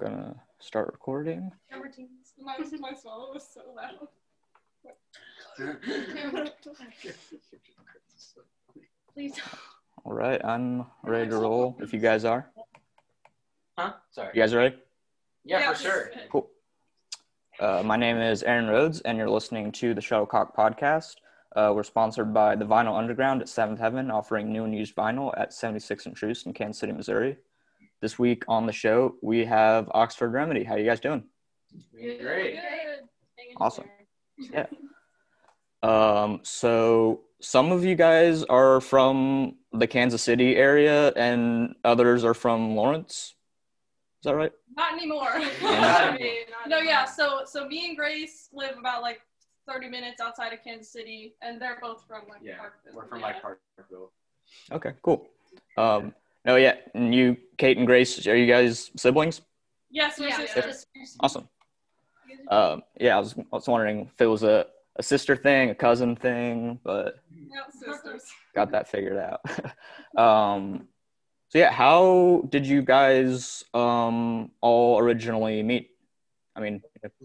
[0.00, 1.50] gonna start recording.
[2.42, 4.08] My, my swallow was so loud.
[9.14, 9.38] Please.
[10.04, 11.76] All right, I'm ready to roll.
[11.80, 12.50] If you guys are,
[13.78, 13.92] Huh?
[14.10, 14.30] Sorry.
[14.34, 14.76] you guys ready?
[15.44, 16.10] Yeah, Yeah, for sure.
[16.30, 16.50] Cool.
[17.58, 21.16] Uh, my name is Aaron Rhodes, and you're listening to the Shuttlecock Podcast.
[21.54, 25.32] Uh, we're sponsored by the Vinyl Underground at Seventh Heaven, offering new and used vinyl
[25.38, 27.36] at 76 and Troost in Kansas City, Missouri.
[28.00, 30.64] This week on the show, we have Oxford Remedy.
[30.64, 31.24] How you guys doing?
[31.92, 32.58] Great.
[33.58, 33.84] Awesome.
[34.38, 34.66] Yeah.
[35.82, 42.32] Um, so some of you guys are from the Kansas City area, and others are
[42.32, 43.34] from Lawrence.
[44.20, 44.52] Is that right?
[44.76, 45.38] Not anymore.
[45.62, 46.16] Yeah.
[46.66, 47.04] no, yeah.
[47.04, 49.20] So, so me and Grace live about like
[49.68, 52.92] 30 minutes outside of Kansas City, and they're both from like Yeah, Parkville.
[52.94, 53.26] we're from yeah.
[53.26, 54.12] like Parkville.
[54.72, 55.26] Okay, cool.
[55.76, 56.14] Um,
[56.44, 59.40] no, yeah, and you, Kate and Grace, are you guys siblings?
[59.90, 60.86] Yes, we're Yeah, sisters.
[61.20, 61.48] Awesome.
[62.48, 65.74] Um, yeah, I was, I was wondering if it was a, a sister thing, a
[65.74, 67.16] cousin thing, but
[67.52, 68.24] Yep, sisters.
[68.54, 69.40] got that figured out.
[70.16, 70.88] um,
[71.48, 75.90] so yeah, how did you guys um, all originally meet?
[76.56, 76.82] I mean,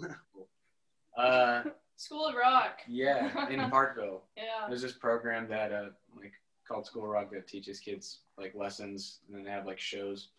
[1.17, 1.63] Uh,
[1.95, 2.79] School of Rock.
[2.89, 4.23] yeah, in Parkville.
[4.35, 4.43] Yeah.
[4.67, 6.33] There's this program that uh like
[6.67, 10.29] called School Rock that teaches kids like lessons, and then they have like shows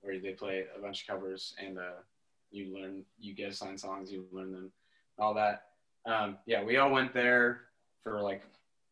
[0.00, 2.00] where they play a bunch of covers, and uh,
[2.50, 4.72] you learn, you get assigned songs, you learn them,
[5.18, 5.64] all that.
[6.06, 7.62] Um, yeah, we all went there
[8.02, 8.42] for like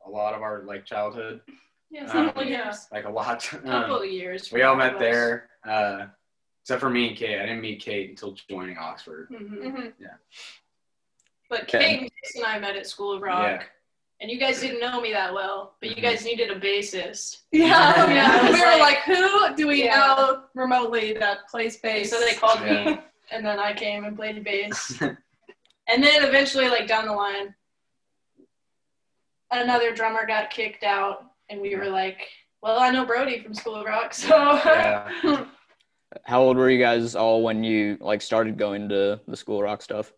[0.06, 1.40] a lot of our like childhood,
[1.90, 2.74] Yeah, Um, couple yeah.
[2.92, 3.40] like a lot.
[3.42, 4.52] Couple Um, of years.
[4.52, 6.06] we all met there, uh,
[6.62, 7.38] except for me and Kate.
[7.38, 9.28] I didn't meet Kate until joining Oxford.
[9.30, 9.92] hmm Mhm.
[11.48, 11.78] But Okay.
[11.78, 13.70] Kate and and I met at School of Rock.
[14.20, 14.24] Yeah.
[14.24, 16.02] And you guys didn't know me that well, but you Mhm.
[16.02, 17.42] guys needed a bassist.
[17.52, 17.66] Yeah,
[18.06, 18.30] Yeah, yeah.
[18.42, 19.96] I was We were like- like, who do we Yeah.
[19.96, 22.10] know remotely that plays bass?
[22.10, 22.84] So they called Yeah.
[22.84, 22.98] me,
[23.30, 25.00] and then I came and played bass.
[25.00, 27.54] and then eventually, like down the line,
[29.50, 32.28] another drummer got kicked out, and we were like,
[32.62, 35.44] "Well, I know Brody from School of Rock, so Yeah.
[36.24, 39.80] how old were you guys all when you like started going to the school rock
[39.82, 40.12] stuff?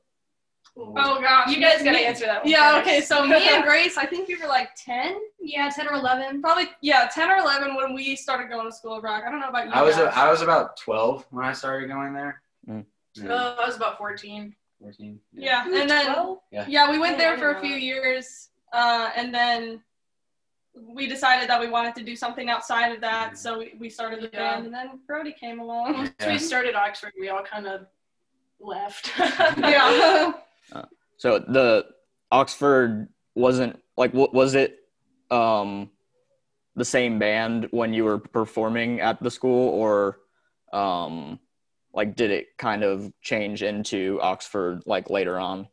[0.77, 2.51] Oh gosh, you guys gotta Me- answer that one.
[2.51, 2.87] Yeah, first.
[2.89, 3.01] okay.
[3.01, 5.17] So me and Grace, I think we were like 10.
[5.41, 6.41] Yeah, 10 or 11.
[6.41, 9.25] Probably, yeah, 10 or 11 when we started going to School of Rock.
[9.27, 10.13] I don't know about you I was guys.
[10.17, 12.41] I was about twelve when I started going there.
[12.69, 12.85] Mm.
[13.15, 14.55] Yeah, Uh, I was about 14.
[14.81, 15.21] 14.
[15.35, 16.65] yeah, and then Yeah.
[16.69, 17.83] yeah, we went Oh, there for a few that.
[17.83, 19.83] years, uh, and then
[20.81, 24.21] we decided that we wanted to do something outside of that, so we, we started
[24.23, 24.55] the Yeah.
[24.55, 25.93] band, and then Brody came along.
[25.95, 26.33] Once Yeah.
[26.33, 27.87] we started Oxford, we all kind of
[28.61, 29.13] left.
[29.19, 30.33] yeah.
[31.17, 31.87] So the
[32.33, 34.79] Oxford wasn't like wa- was it
[35.31, 35.91] um
[36.77, 40.19] the same band when you were performing at the school or
[40.73, 41.39] um
[41.93, 45.69] like did it kind of change into Oxford like later on?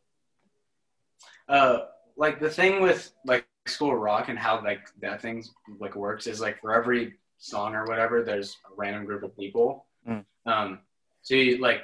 [1.48, 1.78] Uh,
[2.16, 5.42] like the thing with like school rock and how like that thing
[5.80, 9.86] like works is like for every song or whatever, there's a random group of people.
[10.06, 10.24] Mm.
[10.44, 10.80] Um,
[11.22, 11.82] so you like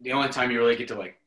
[0.00, 1.19] the only time you really get to like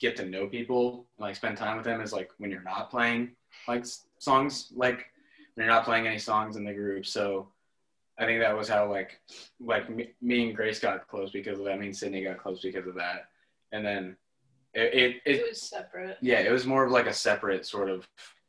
[0.00, 2.90] get to know people and like spend time with them is like when you're not
[2.90, 3.30] playing
[3.68, 3.84] like
[4.18, 5.06] songs like
[5.54, 7.04] when you're not playing any songs in the group.
[7.06, 7.48] So
[8.18, 9.20] I think that was how like
[9.60, 11.78] like me, me and Grace got close because of that.
[11.78, 13.26] Me and Sydney got close because of that.
[13.72, 14.16] And then
[14.74, 16.16] it, it, it it was separate.
[16.20, 18.06] yeah, it was more of like a separate sort of.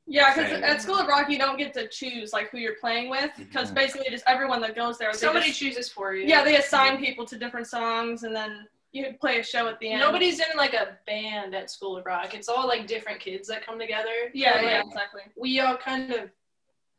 [0.08, 3.10] Yeah, because at School of Rock, you don't get to choose like who you're playing
[3.10, 3.76] with, because Mhm.
[3.76, 6.28] basically just everyone that goes there, Somebody just- chooses for you.
[6.28, 9.92] yeah, they assign people to different songs, and then you play a show at the
[9.92, 10.02] end.
[10.02, 12.34] Nobody's in like a band at School of Rock.
[12.34, 14.10] It's all like different kids that come together.
[14.34, 15.22] Yeah, And, yeah, exactly.
[15.38, 16.30] We all kind of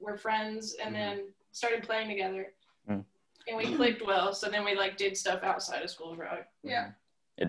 [0.00, 0.98] were friends and Mhm.
[0.98, 2.52] then started playing together.
[2.88, 3.04] Mm.
[3.48, 6.46] And we clicked well, so then we like did stuff outside of School of Rock.
[6.62, 6.90] Yeah.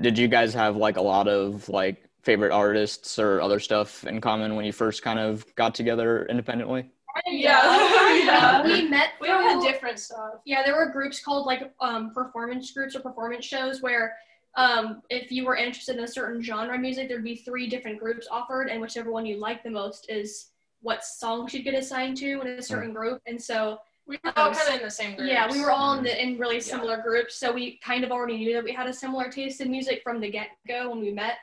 [0.02, 4.20] Did you guys have like a lot of like favorite artists or other stuff in
[4.22, 6.90] common when you first kind of got together independently?
[7.28, 8.16] Yeah.
[8.24, 8.64] yeah.
[8.66, 10.36] we met We all had different stuff.
[10.46, 14.18] Yeah, there were groups called like um, performance groups or performance shows where
[14.56, 18.00] um, if you were interested in a certain genre of music, there'd be three different
[18.00, 20.52] groups offered, and whichever one you like the most is
[20.82, 23.22] what songs you'd get assigned to in a certain group.
[23.26, 25.30] And so, We were all kind of in the same group.
[25.30, 26.62] yeah, we were all in, the, in really Yeah.
[26.62, 29.72] similar groups, so we kind of already knew that we had a similar taste in
[29.72, 31.38] music from the get go when we met.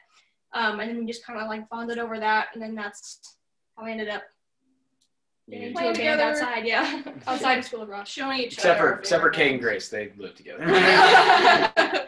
[0.52, 3.36] Um, and then we just kind of like bonded over that, and then that's
[3.76, 4.24] how I ended up
[5.50, 6.22] getting into Playing a together.
[6.22, 8.06] outside, yeah, outside of School of Rock.
[8.06, 8.88] showing each Except other.
[8.88, 9.60] for our except for Kate and.
[9.60, 10.64] Grace, they live together.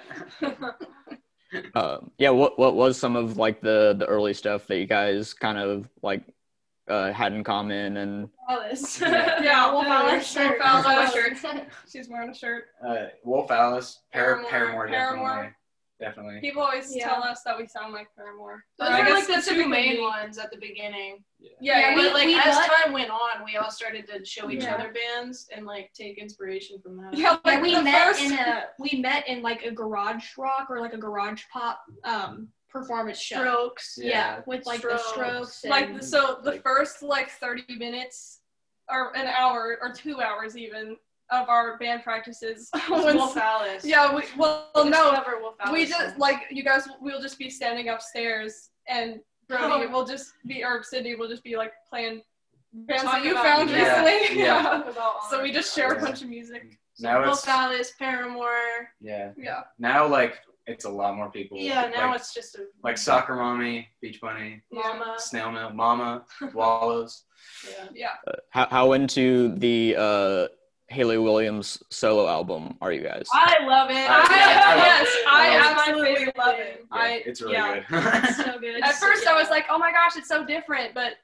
[1.74, 5.34] Uh, yeah, what what was some of like the the early stuff that you guys
[5.34, 6.22] kind of like
[6.88, 8.98] uh, had in common and Alice.
[9.02, 9.42] Yeah.
[9.42, 10.58] Yeah, Wolf yeah, Alice shirt.
[10.58, 11.36] Wolf Alice shirt.
[11.90, 12.64] She's wearing a shirt.
[12.86, 15.56] uh, Wolf Alice, Par- Paramore, Paramore, Paramore.
[16.02, 16.34] Definitely.
[16.34, 16.48] definitely.
[16.48, 17.08] People always Yeah.
[17.08, 18.64] tell us that we sound like Paramore.
[18.78, 20.00] Those Or I were guess like the two two main maybe.
[20.02, 21.24] ones at the beginning.
[21.38, 24.24] Yeah, Yeah, yeah, but like we as got- time went on, we all started to
[24.24, 24.74] show each Yeah.
[24.74, 27.14] other bands and like take inspiration from that.
[27.14, 27.32] yeah.
[27.32, 30.80] Yeah, Like we met first, in a we met in like a garage rock or
[30.80, 33.36] like a garage pop um performance show.
[33.40, 33.98] Strokes.
[34.00, 35.54] Yeah, with like the Strokes.
[35.56, 35.64] strokes.
[35.64, 38.40] like so the like- first like 30 minutes
[38.90, 40.96] or an hour or two hours even
[41.32, 43.84] of our band practices when- Wolf Alice.
[43.84, 46.18] yeah we well no Wolf Alice we just songs.
[46.18, 49.18] like you guys we'll just be standing upstairs and
[49.48, 49.90] Brody Oh.
[49.90, 52.22] will just be or Sydney will just be like playing
[52.72, 53.82] bands Talk that you found music.
[53.86, 54.62] Yeah, recently yeah.
[54.62, 58.88] Talk about so we just share a bunch of music Now Wolf it's Alice, Paramore.
[59.00, 59.32] yeah.
[59.36, 60.38] yeah Now like
[60.68, 61.58] it's a lot more people.
[61.58, 65.16] Yeah, now like, it's just a like Soccer Mommy, Beach Bunny, Mama.
[65.18, 66.24] Snail Mail, Mama,
[66.54, 67.24] Wallows.
[67.68, 67.88] Yeah.
[67.92, 70.46] yeah How, how into the uh,
[70.92, 73.26] Hayley Williams solo album are you guys?
[73.32, 73.96] I love it.
[73.96, 75.26] I, I love yes it.
[75.26, 77.80] I I absolutely love it Yeah, I it's really yeah.
[77.88, 78.34] good.
[78.34, 78.82] so good.
[78.82, 81.14] At first, I was like, "Oh my gosh, it's so different," but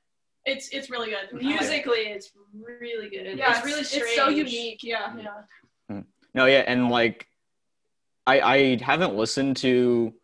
[0.47, 1.41] it's it's really good.
[1.41, 3.37] Musically, it's really good.
[3.37, 4.05] yeah, it's really strange.
[4.06, 4.82] It's so unique.
[4.82, 5.12] Yeah.
[5.12, 5.23] Mm.
[5.23, 5.97] Yeah.
[5.97, 6.05] Mm.
[6.35, 7.26] No, yeah, and like,
[8.26, 10.15] I I haven't listened to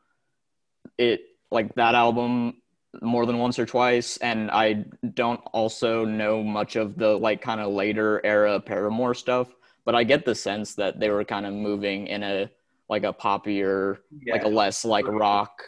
[0.99, 1.21] it
[1.51, 2.63] like that album
[3.03, 7.61] more than once or twice, and I don't also know much of the like kind
[7.61, 9.49] of later era Paramore stuff,
[9.85, 12.51] but I get the sense that they were kind of moving in a
[12.89, 13.99] like a poppier,
[14.31, 15.63] like a less like rock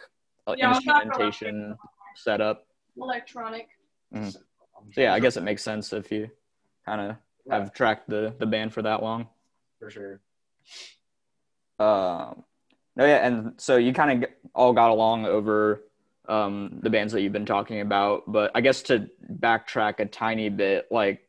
[0.47, 1.03] uh, Yeah, it's rock.
[1.03, 1.75] instrumentation
[2.15, 2.67] setup.
[2.95, 3.67] Electronic.
[4.13, 4.39] So
[4.95, 6.29] yeah, I guess it makes sense if you
[6.85, 7.15] kind of
[7.51, 9.27] have tracked the the band for that long.
[9.79, 10.21] for sure.
[11.79, 12.43] Um,
[12.95, 15.83] no, yeah, and so you kind of all got along over
[16.27, 20.49] um, the bands that you've been talking about, but I guess to backtrack a tiny
[20.49, 21.21] bit, like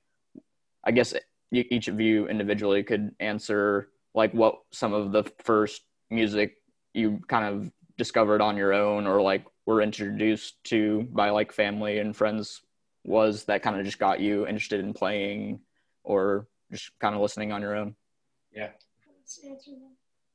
[0.84, 1.14] I guess
[1.52, 6.56] each of you individually could answer like what some of the first music
[6.94, 11.98] you kind of discovered on your own or like were introduced to by like family
[11.98, 12.62] and friends
[13.04, 15.60] was that kind of just got you interested in playing
[16.04, 17.94] or just kind of listening on your own.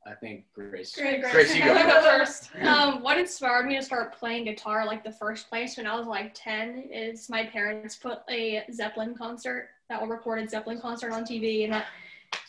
[0.06, 0.96] I think Grace.
[0.96, 1.34] Great, Grace.
[1.34, 1.74] Grace, you go.
[1.74, 2.50] go first.
[2.62, 6.08] Um, what inspired me to start playing guitar like the first place when I was
[6.08, 11.24] like 10 is my parents put a Zeppelin concert, that one recorded Zeppelin concert on
[11.24, 11.86] TV, and that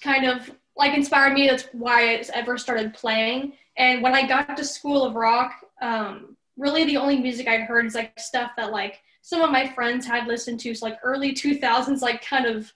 [0.03, 1.47] kind of like inspired me.
[1.47, 3.53] That's why I ever started playing.
[3.77, 7.87] And when I got to School of Rock, um, really the only music I'd heard
[7.87, 11.33] is like stuff that like some of my friends had listened to, so like early
[11.33, 12.73] 2000s, like kind of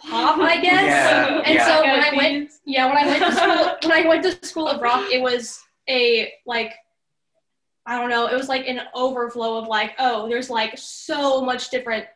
[0.00, 0.84] pop, I guess.
[0.84, 1.66] Yeah, And yeah.
[1.66, 4.68] so when I went yeah, when I went to school, when I went to School
[4.68, 6.74] of Rock, it was a like,
[7.86, 11.70] I don't know, it was like an overflow of like, oh, there's like so much
[11.70, 12.06] different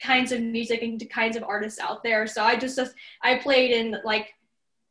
[0.00, 2.26] kinds of music and kinds of artists out there.
[2.26, 4.34] So I just, just I played in like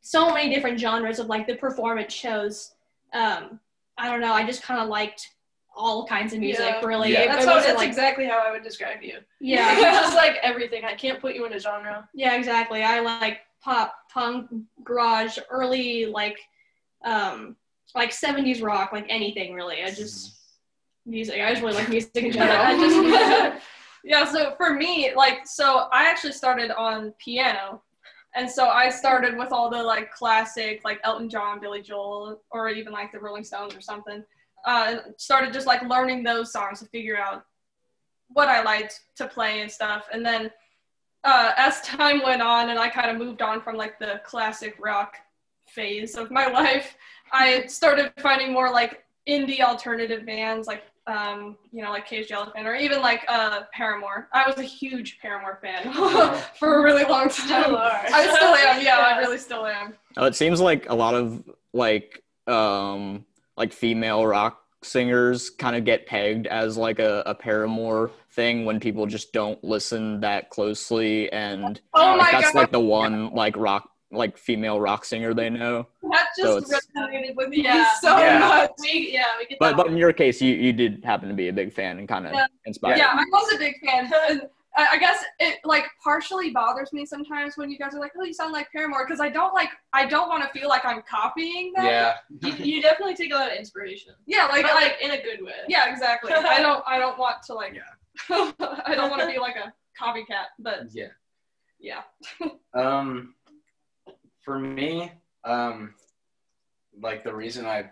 [0.00, 2.72] so many different genres of like the performance shows.
[3.12, 3.60] Um,
[3.96, 5.33] I don't know, I just kind of liked
[5.76, 6.84] all kinds of music, Yeah.
[6.84, 7.12] really.
[7.12, 7.26] Yeah.
[7.26, 7.54] That's how.
[7.60, 9.18] That's like, exactly how I would describe you.
[9.40, 9.74] yeah.
[9.80, 10.84] You're just like everything.
[10.84, 12.08] I can't put you in a genre.
[12.14, 12.82] Yeah, exactly.
[12.82, 14.50] I like pop, punk,
[14.84, 16.38] garage, early like
[17.04, 17.56] um
[17.94, 19.82] like 70s rock, like anything really.
[19.82, 20.38] I just
[21.06, 21.40] music.
[21.40, 22.56] I just really like music in general.
[22.60, 23.62] I just
[24.04, 24.24] yeah.
[24.24, 27.82] So for me, like, so I actually started on piano,
[28.34, 32.68] and so I started with all the like classic, like Elton John, Billy Joel, or
[32.68, 34.24] even like the Rolling Stones or something.
[34.64, 37.44] Uh, started just like learning those songs to figure out
[38.28, 40.50] what I liked to play and stuff, and then
[41.24, 44.76] uh, as time went on, and I kind of moved on from like the classic
[44.78, 45.16] rock
[45.66, 46.96] phase of my life,
[47.32, 52.34] I started finding more like indie alternative bands, like um, you know, like Cage the
[52.34, 54.28] Elephant, or even like uh, Paramore.
[54.32, 55.92] I was a huge Paramore fan
[56.58, 57.64] for a really long time.
[57.64, 57.76] Still.
[57.76, 58.82] I still am.
[58.82, 59.94] Yeah, I really still am.
[60.16, 61.42] Oh, it seems like a lot of
[61.72, 63.24] like um
[63.56, 68.78] like female rock singers kind of get pegged as like a, a Paramore thing when
[68.78, 73.30] people just don't listen that closely and Oh like, my that's god, like the one
[73.32, 75.86] like rock like female rock singer they know.
[76.12, 77.86] that just it's- resonated with me Yeah.
[78.00, 78.38] so Yeah.
[78.40, 78.70] much.
[78.82, 81.52] We yeah we But but in your case you you did happen to be a
[81.52, 82.46] big fan and kind of Yeah.
[82.66, 82.98] inspired.
[82.98, 84.10] Yeah, I was a big fan.
[84.76, 88.12] And I I guess it like partially bothers me sometimes when you guys are like,
[88.18, 90.84] "Oh, you sound like Paramore," because I don't like I don't want to feel like
[90.84, 91.84] I'm copying them.
[91.86, 92.14] Yeah.
[92.40, 94.14] you, you definitely take a lot of inspiration.
[94.26, 95.52] Yeah, like But like in a good way.
[95.68, 96.32] Yeah, exactly.
[96.32, 97.82] I don't I don't want to like Yeah.
[98.86, 101.08] I don't want to be like a copycat, but Yeah.
[101.78, 102.02] yeah.
[102.74, 103.34] Um,
[104.42, 105.12] for me,
[105.44, 105.94] um,
[107.00, 107.90] like the reason I,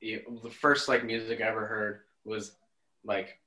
[0.00, 2.52] the the first like music I ever heard was
[3.04, 3.38] like,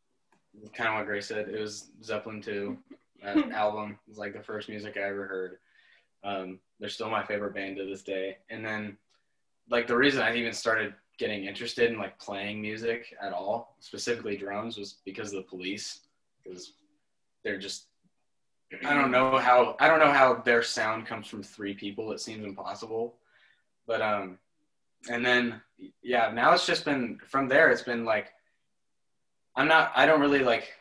[0.73, 1.49] kind of what Grace said.
[1.49, 2.77] It was Zeppelin two,
[3.23, 5.57] that album was like the first music I ever heard.
[6.23, 8.37] Um, they're still my favorite band to this day.
[8.49, 8.97] And then,
[9.69, 14.37] like the reason I even started getting interested in like playing music at all, specifically
[14.37, 16.01] drums, was because of the police.
[16.43, 16.73] Because
[17.43, 17.85] they're just
[18.85, 22.11] I don't know how I don't know how their sound comes from three people.
[22.11, 23.15] It seems impossible.
[23.85, 24.37] But um
[25.09, 25.61] and then
[26.01, 28.33] yeah, now it's just been from there it's been like
[29.55, 30.71] I'm not I don't really like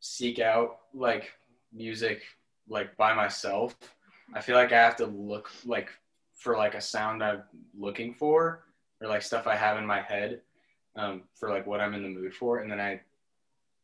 [0.00, 1.32] seek out like
[1.72, 2.22] music
[2.68, 3.76] like by myself.
[4.34, 5.90] I feel like I have to look like
[6.34, 7.42] for like a sound I'm
[7.76, 8.64] looking for
[9.00, 10.40] or like stuff I have in my head
[10.96, 13.00] um, for like what I'm in the mood for, and then I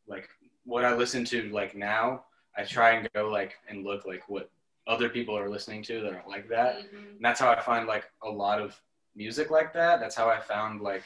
[0.07, 0.29] like
[0.65, 2.25] what I listen to like now.
[2.57, 4.51] I try and go like and look like what
[4.87, 7.17] other people are listening to that are like that, Mhm.
[7.17, 8.81] and that's how I find like a lot of
[9.17, 10.01] music like that.
[10.01, 11.03] That's how I found like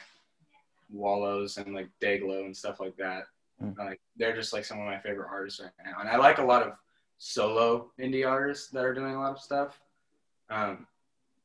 [0.91, 3.23] Wallows and like Dayglow and stuff like that.
[3.61, 3.77] Mm.
[3.77, 6.43] Like they're just like some of my favorite artists right now, and I like a
[6.43, 6.73] lot of
[7.17, 9.79] solo indie artists that are doing a lot of stuff.
[10.49, 10.87] Um,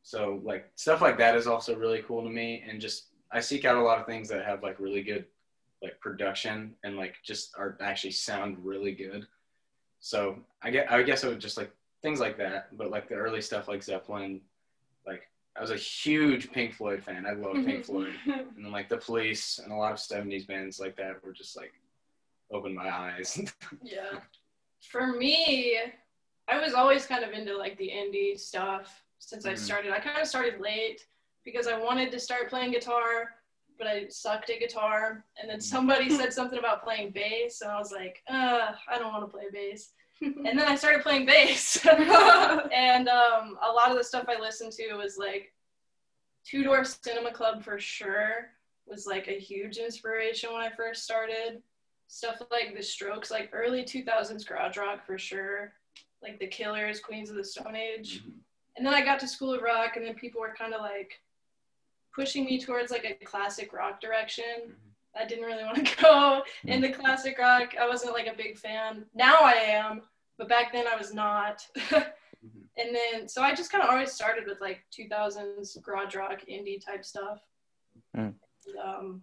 [0.03, 3.65] so like stuff like that is also really cool to me, and just I seek
[3.65, 5.27] out a lot of things that have like really good
[5.83, 9.27] like production and like just are actually sound really good.
[10.01, 11.73] So I get I guess it would just like
[12.03, 14.41] things like that, but like the early stuff like Zeppelin,
[15.07, 17.26] like I was a huge Pink Floyd fan.
[17.26, 20.80] I love Pink Floyd, and then like the Police and a lot of '70s bands
[20.80, 21.73] like that were just like
[22.52, 23.40] opened my eyes.
[23.82, 24.18] Yeah.
[24.90, 25.78] For me,
[26.49, 29.58] I was always kind of into like the indie stuff since I Mhm.
[29.58, 29.92] started.
[29.92, 31.06] I kind of started late
[31.44, 33.30] because I wanted to start playing guitar,
[33.78, 35.25] but I sucked at guitar.
[35.40, 39.12] And then somebody said something about playing bass, and I was like, uh, I don't
[39.12, 39.92] want to play bass.
[40.47, 41.85] and then I started playing bass.
[41.87, 45.52] and um, a lot of the stuff I listened to was like
[46.45, 48.50] Two Door Cinema Club for sure
[48.87, 51.62] was like a huge inspiration when I first started.
[52.07, 55.73] Stuff like The Strokes, like early 2000s garage rock for sure.
[56.23, 58.23] Like The Killers, Queens of the Stone Age.
[58.76, 61.21] And then I got to School of Rock, and then people were kind of like
[62.14, 64.75] pushing me towards like a classic rock direction.
[65.19, 67.75] I didn't really want to go into classic rock.
[67.81, 69.04] I wasn't like a big fan.
[69.14, 70.02] Now I am,
[70.38, 71.62] but back then I was not.
[71.93, 72.05] and
[72.95, 77.05] then, so I just kind of always started with like 2000s garage rock, indie type
[77.05, 77.41] stuff.
[78.17, 78.35] Mm.
[78.67, 79.23] And, um,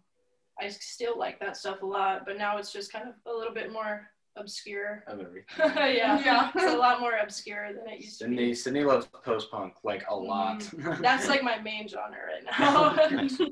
[0.59, 3.53] I still like that stuff a lot, but now it's just kind of a little
[3.53, 5.03] bit more obscure.
[5.07, 5.45] of everything.
[5.57, 6.51] yeah, Yeah.
[6.55, 8.35] it's a lot more obscure than it used to be.
[8.35, 10.59] Sydney Sydney loves post punk like a lot.
[10.59, 11.01] Mm-hmm.
[11.01, 13.47] That's like my main genre right now.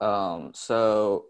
[0.00, 1.26] Um, so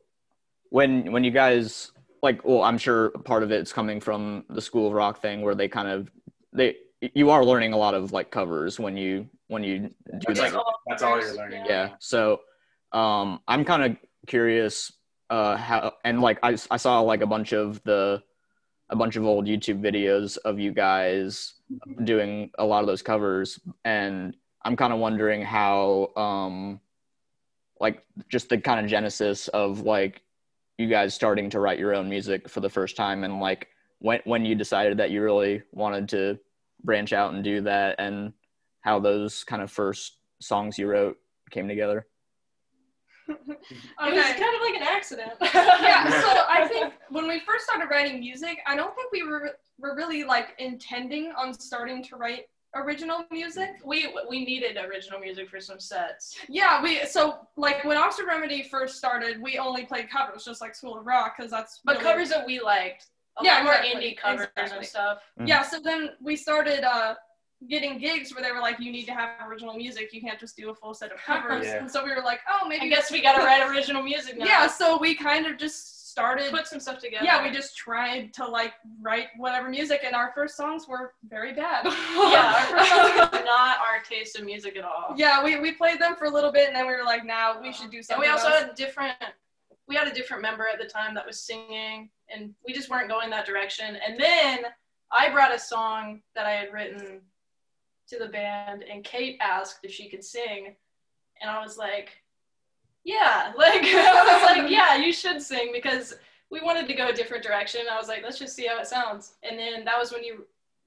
[0.70, 1.92] when when you guys
[2.22, 5.54] like, well, I'm sure part of it's coming from the School of Rock thing, where
[5.54, 6.10] they kind of
[6.52, 6.76] they
[7.14, 9.90] you are learning a lot of like covers when you when you do
[10.28, 11.64] That's like like- that's all you're learning.
[11.68, 11.90] yeah.
[12.00, 12.40] So
[12.92, 13.96] um, I'm kind of
[14.26, 14.92] curious
[15.28, 18.22] uh how and like I I saw like a bunch of the
[18.90, 21.54] a bunch of old YouTube videos of you guys
[22.04, 26.80] doing a lot of those covers and I'm kind of wondering how um
[27.80, 30.22] like just the kind of genesis of like
[30.78, 33.68] you guys starting to write your own music for the first time and like
[33.98, 36.38] when when you decided that you really wanted to
[36.84, 38.32] branch out and do that and
[38.80, 41.16] how those kind of first songs you wrote
[41.50, 42.06] came together.
[43.28, 43.56] It was
[43.98, 45.32] kind of like an accident.
[45.40, 49.50] yeah, so I think when we first started writing music, I don't think we were
[49.78, 52.44] were really like intending on starting to write
[52.84, 53.70] original music.
[53.84, 56.36] we we needed original music for some sets.
[56.48, 60.74] Yeah, we so like when Oxford Remedy first started, we only played covers, just like
[60.74, 63.06] School of Rock, because that's But really- covers that we liked.
[63.38, 64.78] A Yeah, lot more exactly, indie covers exactly.
[64.78, 65.18] and stuff.
[65.44, 67.16] Yeah, so then we started uh,
[67.68, 70.10] getting gigs where they were like, you need to have original music.
[70.14, 71.66] You can't just do a full set of covers.
[71.66, 71.76] Yeah.
[71.80, 74.46] And so we were like, oh, maybe I guess we gotta write original music now.
[74.46, 76.50] Yeah, so we kind of just started.
[76.50, 77.24] Put some stuff together.
[77.24, 81.52] yeah, we just tried to like write whatever music, and our first songs were very
[81.52, 81.84] bad.
[81.84, 85.14] yeah, our first songs were not our taste of music at all.
[85.16, 87.60] yeah, we, we played them for a little bit, and then we were like, now
[87.60, 88.20] we should do And something.
[88.22, 88.62] we also else.
[88.64, 89.14] had different.
[89.88, 93.08] We had a different member at the time that was singing, and we just weren't
[93.08, 93.96] going that direction.
[94.04, 94.60] And then
[95.12, 97.20] I brought a song that I had written
[98.08, 100.74] to the band, and Kate asked if she could sing,
[101.40, 102.10] and I was like,
[103.06, 106.14] "Yeah, like I was like, yeah, you should sing because
[106.50, 108.86] we wanted to go a different direction." I was like, "Let's just see how it
[108.86, 110.44] sounds." And then that was when you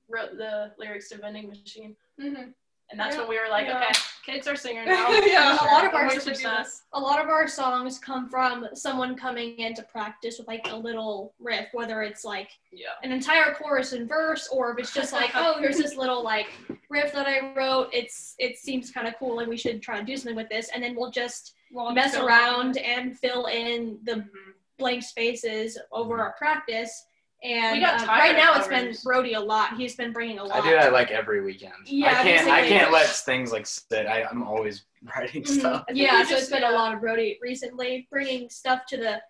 [0.09, 2.53] wrote the lyrics to Vending Machine, Mhm.
[2.89, 3.77] and that's Yeah, when we were like, yeah.
[3.77, 3.93] "Okay,
[4.25, 6.41] Kate's our singer now." Yeah, a lot of our We should 100%.
[6.57, 6.81] do this.
[6.93, 10.75] a lot of our songs come from someone coming in to practice with like a
[10.75, 12.87] little riff, whether it's like Yeah.
[13.03, 16.49] an entire chorus and verse, or if it's just like, oh, here's this little like
[16.89, 17.89] riff that I wrote.
[17.93, 20.69] It's it seems kind of cool, and we should try to do something with this,
[20.73, 24.29] and then we'll just We'll mess just go- around and fill in the Mhm.
[24.77, 27.05] blank spaces over our practice.
[27.41, 29.03] And We got um, right now it's been covers.
[29.03, 29.77] Brody a lot.
[29.77, 30.61] He's been bringing a lot.
[30.61, 31.73] I do that like every weekend.
[31.85, 32.49] Yeah, I can't.
[32.49, 34.07] I can't let things like sit.
[34.07, 34.83] I, I'm always
[35.15, 35.59] writing Mhm.
[35.59, 35.83] stuff.
[35.87, 36.71] I think Yeah, so just- it's been yeah.
[36.71, 39.21] a lot of Brody recently, bringing stuff to the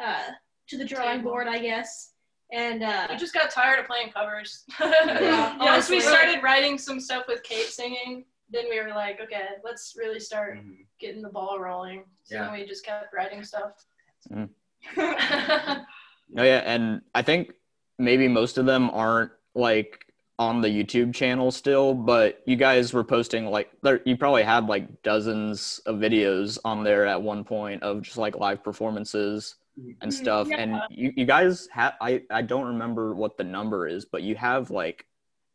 [0.00, 0.30] uh,
[0.68, 1.32] to the drawing Table.
[1.32, 2.12] board, I guess.
[2.52, 4.64] And uh, We just got tired of playing covers.
[4.80, 9.42] Yeah, Once we started writing some stuff with Kate singing, then we were like, okay,
[9.64, 10.86] let's really start Mhm.
[10.98, 12.04] getting the ball rolling.
[12.24, 12.44] So Yeah.
[12.44, 13.84] then we just kept writing stuff.
[14.30, 14.50] Mm.
[16.36, 17.52] Oh yeah, and I think
[17.98, 20.04] maybe most of them aren't like
[20.38, 24.66] on the YouTube channel still, but you guys were posting like there you probably had
[24.66, 29.56] like dozens of videos on there at one point of just like live performances
[30.02, 30.48] and Mhm, stuff.
[30.50, 30.56] yeah.
[30.58, 34.36] And you, you guys have I, I don't remember what the number is, but you
[34.36, 35.06] have like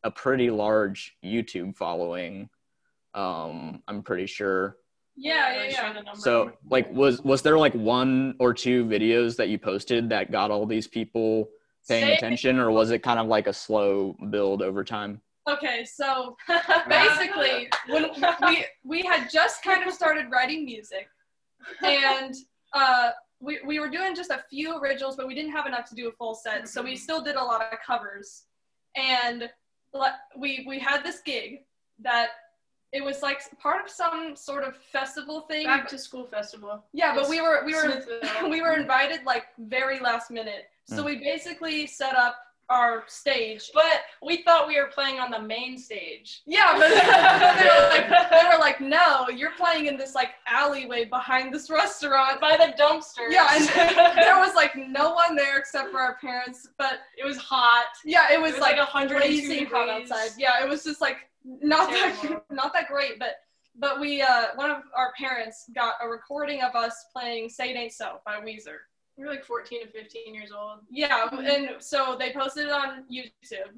[0.04, 2.50] a pretty large YouTube following.
[3.14, 4.78] Um, I'm pretty sure.
[5.16, 6.14] Yeah, yeah, yeah.
[6.16, 10.50] So like was was there like one or two videos that you posted that got
[10.50, 11.50] all these people
[11.88, 15.22] paying Say- attention or was it kind of like a slow build over time?
[15.48, 16.36] Okay, so
[16.88, 18.10] basically, when
[18.48, 21.08] we we had just kind of started writing music,
[21.84, 22.34] and
[22.74, 23.10] uh,
[23.42, 26.08] we we were doing just a few originals, but we didn't have enough to do
[26.08, 28.46] a full set, so we still did a lot of covers,
[28.96, 29.50] and
[29.94, 31.60] le- we we had this gig
[32.00, 32.30] that
[32.94, 35.66] it was like part of some sort of festival thing.
[35.66, 36.84] Back to school festival.
[36.94, 38.04] yeah, but we were we were
[38.50, 41.06] we were invited like very last minute, so Mm.
[41.06, 42.36] we basically set up
[42.70, 46.42] our stage But we thought we were playing on the main stage.
[46.46, 46.90] Yeah, but
[47.60, 51.70] they were like, they were like, no, you're playing in this like alleyway behind this
[51.70, 52.40] restaurant.
[52.42, 53.30] By the dumpster.
[53.30, 53.68] Yeah, and
[54.18, 56.68] there was like no one there except for our parents.
[56.78, 57.86] But it was hot.
[58.06, 60.12] yeah, it was, It was like, like 102 crazy hot degrees.
[60.12, 60.32] outside.
[60.38, 63.20] Yeah, it was just like not that not that great.
[63.20, 63.36] But
[63.76, 67.76] but we uh one of our parents got a recording of us playing "Say It
[67.78, 68.78] Ain't So" by Weezer.
[69.18, 70.80] We were like 14 to 15 years old.
[70.90, 71.46] Yeah, mm-hmm.
[71.46, 73.74] and so they posted it on YouTube,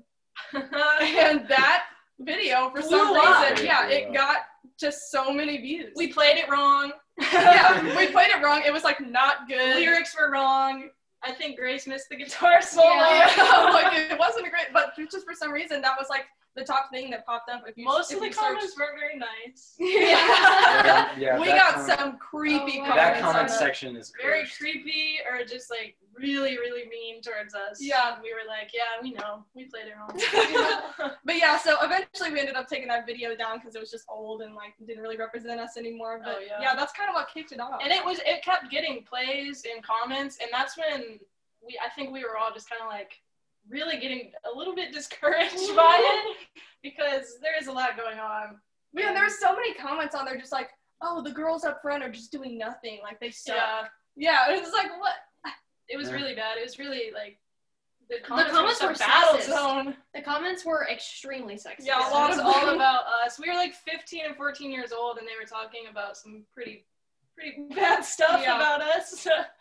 [0.53, 1.85] and that
[2.19, 3.49] video for some Blew up.
[3.49, 4.37] reason, yeah, it got
[4.79, 5.93] just so many views.
[5.95, 6.91] we played it wrong.
[7.19, 8.63] yeah, we played it wrong.
[8.65, 9.75] It was like not good.
[9.75, 10.89] Lyrics were wrong.
[11.23, 12.87] I think Grace missed the guitar solo.
[12.87, 16.63] Yeah, like it wasn't a great, but just for some reason that was like the
[16.63, 17.63] top thing that popped up.
[17.67, 19.75] If you Most if of the you search- comments weren't very nice.
[19.79, 21.17] Yeah.
[21.17, 22.95] Yeah, we got comment- some creepy Oh, comments.
[22.95, 24.57] That comment section is Very cursed.
[24.59, 27.79] creepy or just like really, really mean towards us.
[27.81, 28.17] Yeah.
[28.23, 29.43] We were like, yeah, we know.
[29.53, 31.11] We played it wrong.
[31.25, 34.05] But yeah, so eventually we ended up taking that video down because it was just
[34.09, 36.21] old and like didn't really represent us anymore.
[36.23, 36.61] But Oh, yeah.
[36.61, 36.75] yeah.
[36.75, 37.81] that's kind of what kicked it off.
[37.83, 41.19] and it was it kept getting plays and comments and that's when
[41.65, 43.11] we I think we were all just kind of like
[43.69, 46.37] really getting a little bit discouraged by it
[46.83, 48.57] because there is a lot going on.
[48.93, 50.69] yeah, there were so many comments on there, just like,
[51.01, 53.55] oh, the girls up front are just doing nothing, like they suck.
[53.55, 53.87] Yeah,
[54.47, 55.15] Yeah, it was like what?
[55.89, 56.15] it was Yeah.
[56.15, 56.57] really bad.
[56.57, 57.39] It was really like
[58.09, 59.45] the comments comments, were were, battle sexist.
[59.49, 59.97] zone.
[60.13, 61.85] the comments were extremely sexist.
[61.85, 63.39] Yeah, a It lot was of all about us.
[63.39, 66.85] We were like 15 and 14 years old, and they were talking about some pretty,
[67.35, 68.55] pretty bad stuff Yeah.
[68.57, 69.27] about us.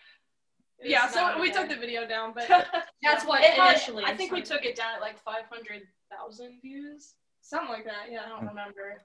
[0.79, 2.49] It Yeah, so not we took the video down, but
[3.03, 7.15] That's what It had- I think we took it down at like 500,000 views.
[7.41, 8.11] something like that.
[8.11, 8.23] Yeah.
[8.27, 8.49] I don't hmm.
[8.49, 9.03] remember.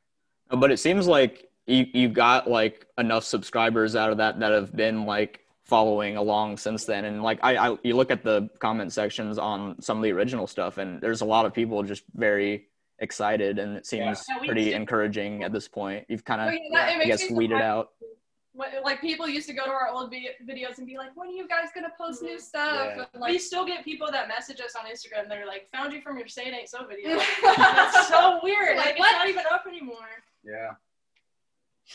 [0.49, 4.75] But it seems like you you got like enough subscribers out of that that have
[4.75, 8.91] been like following along since then and like I, I you look at the comment
[8.91, 12.65] sections on some of the original stuff and there's a lot of people just very
[12.97, 16.55] excited and it seems Yeah, pretty did- encouraging at this point you've kind Oh, of
[16.71, 17.63] yeah, i guess weeded surprised.
[17.63, 17.98] out What,
[18.83, 21.47] like people used to go to our old videos and be like, "When are you
[21.47, 22.41] guys gonna post new Mhm.
[22.41, 23.05] stuff?" Yeah.
[23.13, 25.29] And, we still get people that message us on Instagram.
[25.29, 27.17] They're like, "Found you from your Say It Ain't So video."
[27.57, 28.77] That's so weird.
[28.77, 29.09] Like, Like, what?
[29.09, 30.07] it's not even up anymore.
[30.43, 30.71] Yeah.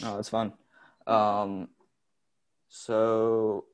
[0.05, 0.53] oh that's fun
[1.07, 1.69] um
[2.69, 3.65] so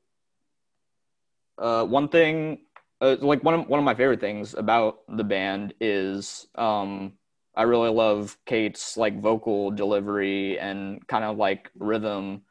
[1.57, 2.59] uh one thing
[3.01, 7.13] uh, like one of one of my favorite things about the band is um
[7.55, 12.43] I really love Kate's like vocal delivery and kind of like rhythm.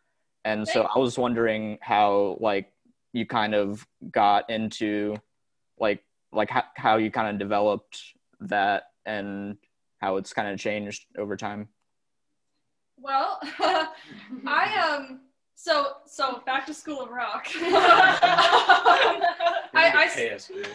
[0.44, 2.72] And so I was wondering how like
[3.12, 5.16] you kind of got into
[5.78, 8.00] like like how, how you kind of developed
[8.40, 9.56] that and
[10.00, 11.68] how it's kind of changed over time.
[12.96, 13.38] well,
[14.46, 15.20] I um,
[15.54, 17.46] so so back to School of Rock.
[19.72, 20.66] I- I s- Pay us, dude.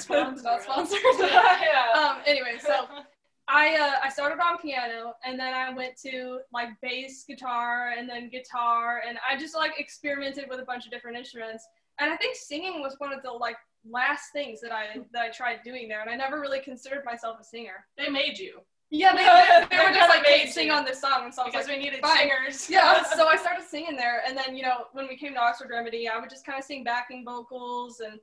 [0.00, 0.98] Sponsored, not sponsored.
[1.20, 1.92] yeah.
[1.96, 2.16] um.
[2.26, 2.86] Anyway, so
[3.46, 8.08] I uh, I started on piano and then I went to like bass guitar and
[8.08, 11.66] then guitar and I just like experimented with a bunch of different instruments
[12.00, 13.56] and I think singing was one of the like
[13.88, 17.38] last things that I that I tried doing there and I never really considered myself
[17.40, 17.86] a singer.
[17.98, 19.24] they made you Yeah, they,
[19.76, 21.82] they, were just like, made hey, sing on this song, and so because like, we
[21.82, 22.18] needed fine.
[22.18, 22.70] singers.
[22.76, 23.02] yeah.
[23.02, 26.08] So I started singing there, and then you know when we came to Oxford Remedy,
[26.08, 28.20] I would just kind of sing backing vocals, and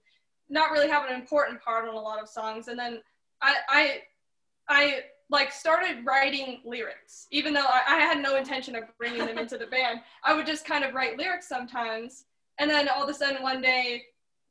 [0.50, 2.70] not really have an important part on a lot of songs.
[2.70, 3.02] And then
[3.42, 4.02] I I
[4.70, 9.38] I like started writing lyrics, even though I, I had no intention of bringing them
[9.38, 10.02] into the band.
[10.24, 12.26] I would just kind of write lyrics sometimes,
[12.60, 14.04] and then all of a sudden one day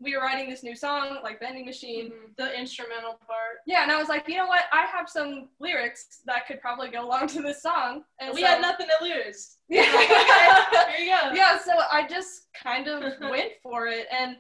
[0.03, 2.07] we were writing this new song, like Vending Machine.
[2.11, 2.37] Mhm.
[2.39, 3.59] The instrumental part.
[3.67, 4.63] Yeah, and I was like, you know what?
[4.73, 8.05] I have some lyrics that could probably go along to this song.
[8.19, 9.59] And we so- had nothing to lose.
[9.69, 9.83] Yeah.
[9.85, 11.33] Here you go.
[11.35, 14.39] yeah, so I just kind of went for it, and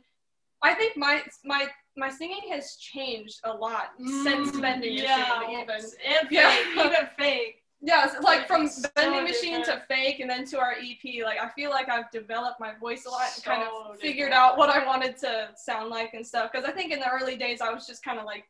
[0.62, 1.68] I think my my
[2.00, 3.90] my singing has changed a lot
[4.24, 5.74] since Mm, Vending yeah, Machine, even.
[5.76, 6.84] and fake, Yeah.
[6.84, 7.56] even fake.
[7.82, 9.82] Yeah, so, like from So Vending Machine to.
[9.88, 11.22] Fake, and then to our EP.
[11.24, 14.32] Like I feel like I've developed my voice a lot and kind So of figured
[14.32, 16.50] out what I wanted to sound like and stuff.
[16.50, 18.44] Because I think in the early days I was just kind of like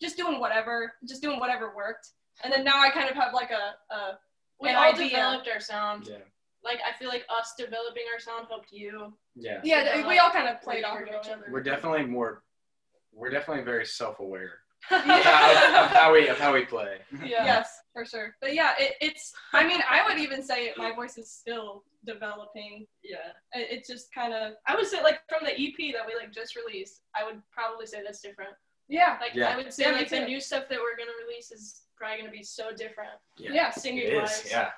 [0.00, 2.08] just doing whatever, just doing whatever worked,
[2.44, 4.18] and then now I kind of have like a, a
[4.60, 5.08] We An all idea.
[5.10, 6.06] developed our sound.
[6.06, 6.16] Yeah.
[6.64, 9.12] Like I feel like us developing our sound helped you.
[9.34, 9.60] Yeah.
[9.64, 10.00] yeah.
[10.02, 11.46] So, we all kind of played off of each each other.
[11.50, 12.42] We're definitely more.
[13.12, 14.52] We're definitely very self-aware
[14.90, 15.22] of, yeah.
[15.22, 16.98] how, of how we of how we play.
[17.24, 18.34] Yes, for sure.
[18.40, 19.32] But yeah, it, it's.
[19.52, 22.86] I mean, I would even say my voice is still developing.
[23.04, 23.16] Yeah.
[23.52, 26.32] It, it's just kind of I would say like from the EP that we like
[26.32, 28.52] just released, I would probably say that's different.
[28.88, 29.50] yeah, Like Yeah.
[29.50, 30.26] I would say Yeah, like the too.
[30.26, 33.10] new stuff that we're gonna release is probably gonna be so different.
[33.36, 33.70] yeah.
[33.70, 34.46] Singing It wise.
[34.50, 34.70] Yeah.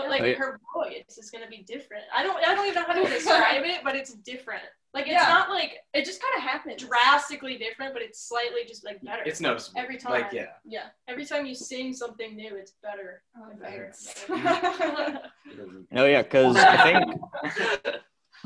[0.00, 0.34] But like Oh, yeah.
[0.36, 2.04] her voice is gonna be different.
[2.14, 4.62] I don't I don't even know how to describe it, but it's different.
[4.94, 5.28] Like it's Yeah.
[5.28, 6.82] not like It just kind of happens.
[6.82, 9.22] drastically different, but it's slightly just like better.
[9.24, 9.80] It's noticeable.
[9.80, 10.12] Every time.
[10.12, 10.36] Like time.
[10.36, 10.46] yeah.
[10.64, 10.86] Yeah.
[11.08, 13.22] Every time you sing something new, it's better.
[13.36, 13.92] Oh, and better.
[15.92, 17.96] No, yeah, because I think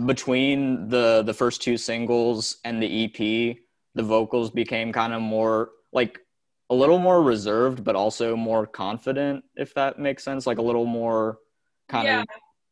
[0.06, 3.56] between the the first two singles and the EP,
[3.94, 6.18] the vocals became kind of more like
[6.70, 10.46] a little more reserved, but also more confident, if that makes sense.
[10.46, 11.38] Like a little more
[11.88, 12.20] kind Yeah.
[12.22, 12.26] of.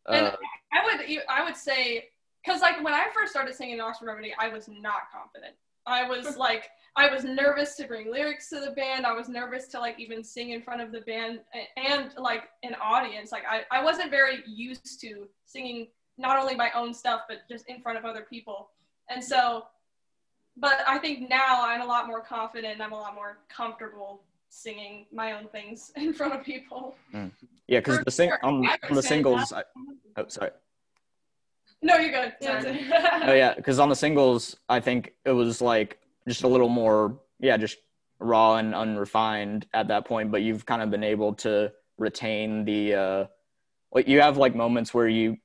[0.08, 0.36] And- Uh,
[0.72, 2.08] I would I would say
[2.44, 5.54] because like when I first started singing in Oxford Remedy, I was not confident.
[5.86, 9.06] I was like I was nervous to bring lyrics to the band.
[9.06, 12.44] I was nervous to like even sing in front of the band and, and like
[12.62, 13.32] an audience.
[13.32, 17.66] Like I, I wasn't very used to singing not only my own stuff but just
[17.68, 18.70] in front of other people.
[19.08, 19.66] And so
[20.56, 25.06] but I think now I'm a lot more confident I'm a lot more comfortable singing
[25.12, 26.96] my own things in front of people.
[27.68, 28.44] Yeah, because the sing sure.
[28.44, 29.52] on, on the singles.
[29.52, 29.62] I,
[30.16, 30.50] oh, sorry.
[31.82, 32.34] No, you're good.
[32.40, 33.20] Yeah.
[33.24, 37.20] Oh yeah, because on the singles, I think it was like just a little more,
[37.38, 37.78] yeah, just
[38.18, 40.32] raw and unrefined at that point.
[40.32, 43.26] But you've kind of been able to retain the, uh,
[43.92, 45.36] like you have like moments where you,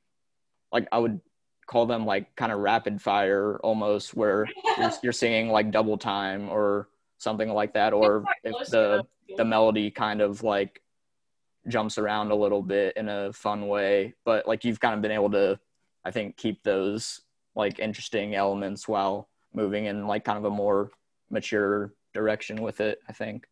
[0.72, 1.22] like I would
[1.68, 6.50] call them like kind of rapid fire almost, where you're, you're singing like double time
[6.50, 10.82] or something like that, or if the the melody kind of like
[11.68, 15.12] jumps around a little bit in a fun way but like you've kind of been
[15.12, 15.60] able to
[16.06, 17.22] i think keep those
[17.56, 20.90] like interesting elements while moving in like kind of a more
[21.30, 23.48] mature direction with it i think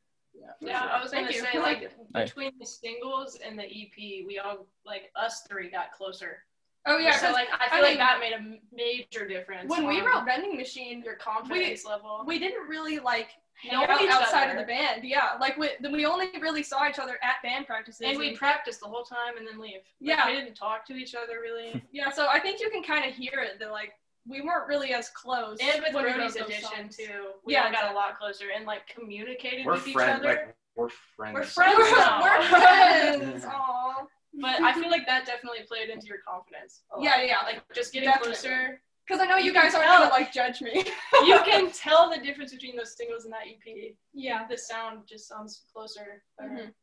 [0.59, 0.89] for Yeah, sure.
[0.91, 1.45] I was gonna Thank you.
[1.51, 2.23] say like Hey.
[2.25, 6.37] between the singles and the EP, we all like us three got closer.
[6.85, 9.69] Oh yeah, so like I I feel like mean, that made a major difference.
[9.69, 12.23] when we on wrote Vending Machine, your confidence level.
[12.25, 13.29] we didn't really like
[13.61, 14.59] hang Know out each outside other.
[14.59, 15.03] of the band.
[15.03, 18.01] Yeah, like we we only really saw each other at band practices.
[18.03, 19.75] and we practiced the whole time and then leave.
[19.75, 19.83] Like,
[20.17, 20.27] Yeah.
[20.27, 21.81] we didn't talk to each other really.
[21.91, 23.93] yeah, so I think you can kind of hear it that like
[24.27, 25.57] we weren't really as close.
[25.61, 26.97] and with when Brody's addition songs.
[26.97, 27.91] too, we Yeah, all got exactly.
[27.91, 30.19] a lot closer and like communicated We're with each friends.
[30.19, 30.27] other.
[30.29, 31.33] Like we're friends.
[31.35, 33.45] We're friends We're, we're friends.
[33.47, 34.05] Aw.
[34.41, 36.81] but I feel like that definitely played into your confidence.
[36.97, 37.01] a.
[37.01, 37.37] Yeah, yeah.
[37.45, 38.33] Like just getting Definitely.
[38.33, 38.81] closer.
[39.07, 40.83] Because I know you, You guys aren't gonna like judge me.
[41.25, 43.95] You can tell the difference between those singles and that EP.
[44.13, 44.47] yeah.
[44.47, 46.23] The sound just sounds closer.
[46.39, 46.73] better.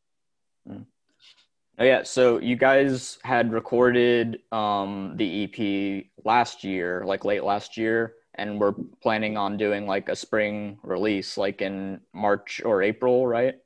[0.68, 0.87] Mhm.
[1.80, 7.76] oh yeah so you guys had recorded um the ep last year like late last
[7.76, 13.26] year and we're planning on doing like a spring release like in march or april
[13.26, 13.56] right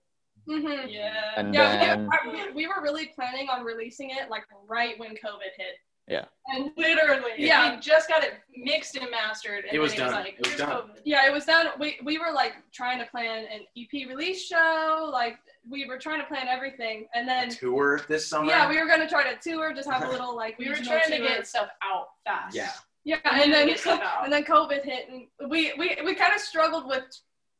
[0.49, 0.88] Mm-hmm.
[0.88, 1.33] Yeah.
[1.37, 5.11] and Yeah, then we, we- we were really planning on releasing it like right when
[5.11, 5.75] COVID hit.
[6.09, 6.25] Yeah.
[6.55, 7.33] And Literally.
[7.37, 7.75] Yeah.
[7.75, 9.64] We just got it mixed and mastered.
[9.64, 10.12] And It was then done.
[10.25, 10.71] like, It was done.
[10.71, 11.01] COVID.
[11.05, 11.66] yeah, it was done.
[11.81, 15.09] We we were like trying to plan an EP release show.
[15.12, 15.38] Like
[15.69, 18.49] we were trying to plan everything, and A then tour this summer.
[18.49, 21.01] yeah, we were gonna try to tour, just have a little like We were regional
[21.01, 22.55] trying to get stuff out fast.
[22.55, 22.71] Yeah.
[23.05, 24.23] yeah, and then get stuff out.
[24.25, 27.03] and then COVID hit, and we we we kind of struggled with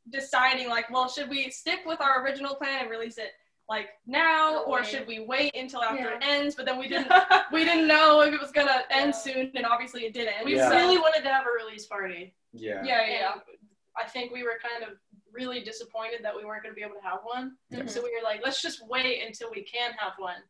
[0.09, 3.31] deciding like, well, should we stick with our original plan and release it
[3.69, 6.15] like now, or should we wait until after Yeah.
[6.17, 6.55] it ends?
[6.55, 7.11] But then we didn't
[7.51, 9.19] we didn't know if it was gonna end Yeah.
[9.19, 10.45] soon, and obviously it didn't.
[10.45, 10.69] we Yeah.
[10.69, 12.33] really wanted to have a release party.
[12.53, 12.81] Yeah.
[12.83, 13.31] yeah, yeah, yeah.
[13.33, 13.41] And
[13.97, 14.97] I think we were kind of
[15.31, 17.57] really disappointed that we weren't going to be able to have one.
[17.87, 20.41] So we were like, let's just wait until we can have one.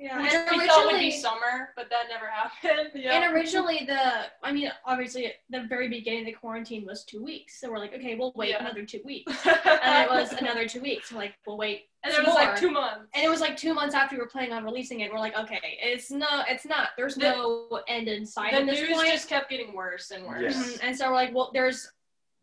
[0.00, 2.90] Yeah, Which and we thought would be originally, summer, but that never happened.
[2.94, 3.14] yeah.
[3.20, 3.98] and originally the,
[4.44, 7.92] I mean, obviously the very beginning of the quarantine was two weeks, so we're like,
[7.94, 8.60] okay, we'll wait Yeah.
[8.60, 11.10] another two weeks, and it was another two weeks.
[11.10, 13.06] We're like, we'll wait, and it was like two months.
[13.12, 15.12] And it was like two months after we were planning on releasing it.
[15.12, 16.90] We're like, okay, it's no, it's not.
[16.96, 19.08] There's The- no end in sight the at this news point.
[19.10, 20.54] just kept getting worse and worse.
[20.54, 20.62] Yeah.
[20.62, 20.78] Mhm.
[20.84, 21.90] And so we're like, well, there's,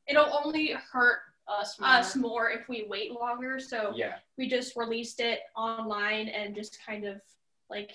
[0.07, 1.89] it'll only hurt Us more.
[1.89, 3.59] us more if we wait longer.
[3.61, 4.15] So Yeah.
[4.37, 7.21] we just released it online and just kind of
[7.75, 7.91] like,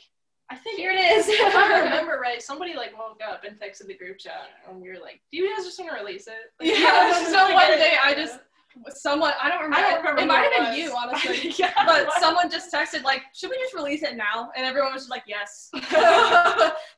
[0.51, 1.27] I think here it is.
[1.29, 4.89] if I remember right, somebody like woke up and texted the group chat, and we
[4.89, 7.69] were like, "Do you guys just want to release it?" Like, Yeah, just so one
[7.79, 8.39] day I just
[8.91, 9.77] someone I don't remember.
[9.87, 10.79] I don't remember It might have been was.
[10.79, 11.55] you, honestly.
[11.59, 14.93] yeah, But it someone just texted like, "Should we just release it now?" And everyone
[14.93, 15.71] was just like, "Yes."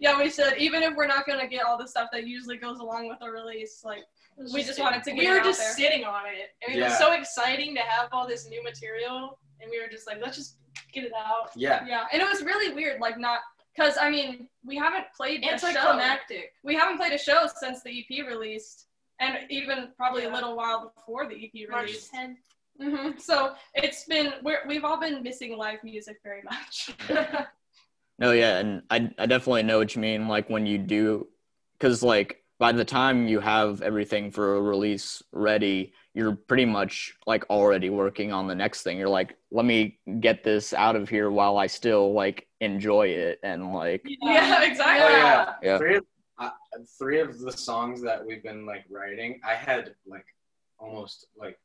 [0.01, 0.57] yeah, we should.
[0.59, 3.31] Even if we're not gonna get all the stuff that usually goes along with a
[3.31, 4.05] release, like
[4.53, 5.73] we just wanted to get we it were just there.
[5.75, 9.71] sitting on it, and it was so exciting to have all this new material, and
[9.71, 10.57] we were just like, "Let's just
[10.93, 11.85] get it out." Yeah.
[11.87, 13.41] Yeah, and it was really weird, like not
[13.75, 15.69] because I mean we haven't played a show.
[15.69, 16.53] Anticlimactic.
[16.63, 18.87] We haven't played a show since the EP released,
[19.21, 22.13] and even probably a little while before the EP March released.
[22.13, 22.37] 10th.
[22.81, 26.95] hmm So it's been we're, we've all been missing live music very much.
[28.19, 30.29] No, yeah, and I I definitely know what you mean.
[30.29, 31.27] Like when you do,
[31.73, 37.15] because like by the time you have everything for a release ready, you're pretty much
[37.27, 38.99] like already working on the next thing.
[38.99, 43.41] You're like, let me get this out of here while I still like enjoy it
[43.43, 45.07] and like yeah, exactly.
[45.07, 45.55] Oh yeah.
[45.63, 45.79] Yeah.
[45.79, 46.05] Three of
[46.39, 46.51] uh,
[46.99, 50.27] three of the songs that we've been like writing, I had like
[50.79, 51.59] almost like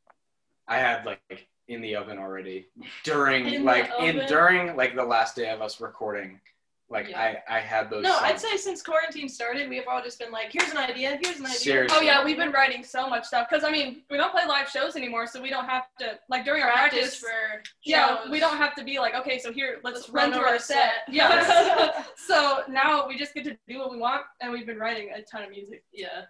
[0.67, 2.67] I had like in the oven already
[3.03, 6.39] during In like in during like the last day of us recording.
[6.89, 7.39] Like Yeah.
[7.49, 8.01] I I had those.
[8.03, 8.23] No, songs.
[8.23, 11.19] I'd say since quarantine started, we've all just been like, "Here's an idea.
[11.21, 11.97] Here's an idea." Seriously.
[11.99, 14.69] Oh yeah, we've been writing so much stuff because I mean we don't play live
[14.69, 17.19] shows anymore, so we don't have to like during our practice practice.
[17.19, 18.29] for yeah, shows.
[18.29, 20.53] we don't have to be like, okay, so here, let's, Let's run run through over
[20.53, 20.91] our set.
[21.07, 21.13] set.
[21.13, 22.03] Yeah.
[22.15, 25.21] so now we just get to do what we want, and we've been writing a
[25.23, 25.83] ton of music.
[25.91, 26.21] yeah.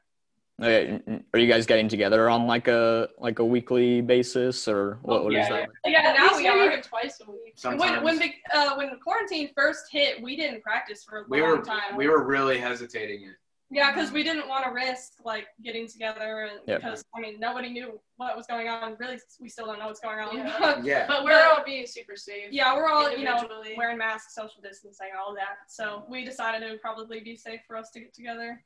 [0.60, 1.00] Okay,
[1.38, 5.34] are you guys getting together on like a like a weekly basis or what, what
[5.34, 5.70] is yeah, that?
[5.86, 6.66] Yeah, At now least we maybe are.
[6.72, 7.54] even twice a week.
[7.56, 11.42] Sometimes When when the uh, when quarantine first hit, we didn't practice for a we
[11.42, 11.96] long were time.
[11.96, 13.36] we were really hesitating it.
[13.70, 16.78] yeah, because we didn't want to risk like getting together, and Yeah.
[16.78, 18.96] because I mean nobody knew what was going on.
[19.00, 20.36] Really, we still don't know what's going on.
[20.38, 20.82] Yeah.
[20.84, 21.06] Yeah.
[21.08, 22.48] But we're all being super safe.
[22.52, 23.48] yeah, we're all you know
[23.78, 25.58] wearing masks, social distancing, all that.
[25.68, 28.64] So we decided it would probably be safe for us to get together.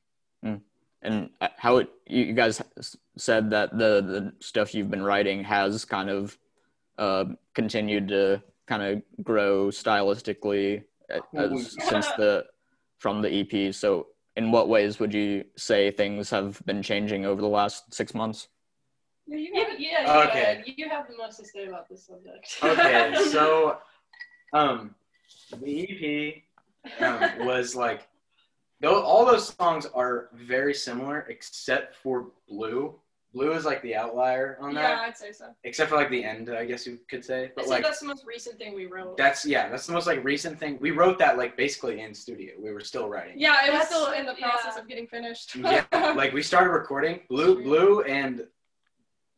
[1.04, 2.62] And uh, how it you you guys
[3.18, 6.38] said that the the stuff you've been writing has kind of
[6.98, 12.46] uh, continued to kind of grow stylistically a- Well, as, since the
[13.00, 13.74] from the EP.
[13.74, 18.14] So, in what ways would you say things have been changing over the last six
[18.14, 18.48] months?
[19.26, 20.60] Yeah, you Yeah, yeah, you, Okay.
[20.62, 20.74] okay.
[20.78, 22.58] you have the most to say about this subject.
[22.64, 23.78] Okay, so
[24.54, 24.94] um,
[25.60, 26.44] the
[27.00, 28.08] EP um, was like,
[28.82, 32.96] though all those songs are very similar except for Blue.
[33.34, 34.82] Blue is like the outlier on that.
[34.90, 35.46] yeah, I'd say so.
[35.64, 37.46] except for like the end, I guess you could say.
[37.46, 39.16] I But say like that's the most recent thing we wrote.
[39.16, 40.78] that's yeah, that's the most like recent thing.
[40.82, 42.56] We wrote that like basically in studio.
[42.60, 43.40] We were still writing.
[43.40, 44.82] Yeah, it was That's- still in the process yeah.
[44.82, 45.56] of getting finished.
[45.56, 45.86] Yeah,
[46.18, 47.22] like we started recording.
[47.30, 48.46] Blue, Blue, and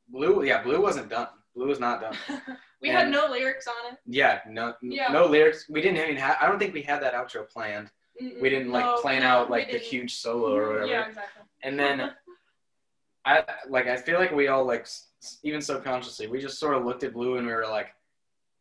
[0.10, 0.44] Blue.
[0.44, 1.28] Yeah, Blue wasn't done.
[1.56, 2.18] Blue was not done.
[2.82, 4.00] we had no lyrics on it.
[4.08, 5.10] Yeah, no, Yeah.
[5.12, 5.70] no lyrics.
[5.70, 6.38] We didn't even have.
[6.42, 7.92] I don't think we had that outro planned.
[8.22, 8.42] Mm-mm.
[8.42, 10.86] We didn't like No, plan no, out like the huge solo or whatever.
[10.88, 11.44] yeah, exactly.
[11.64, 12.12] And then
[13.26, 15.08] I like I feel like we all like s-
[15.44, 17.94] even subconsciously we just sort of looked at Blue and we were like,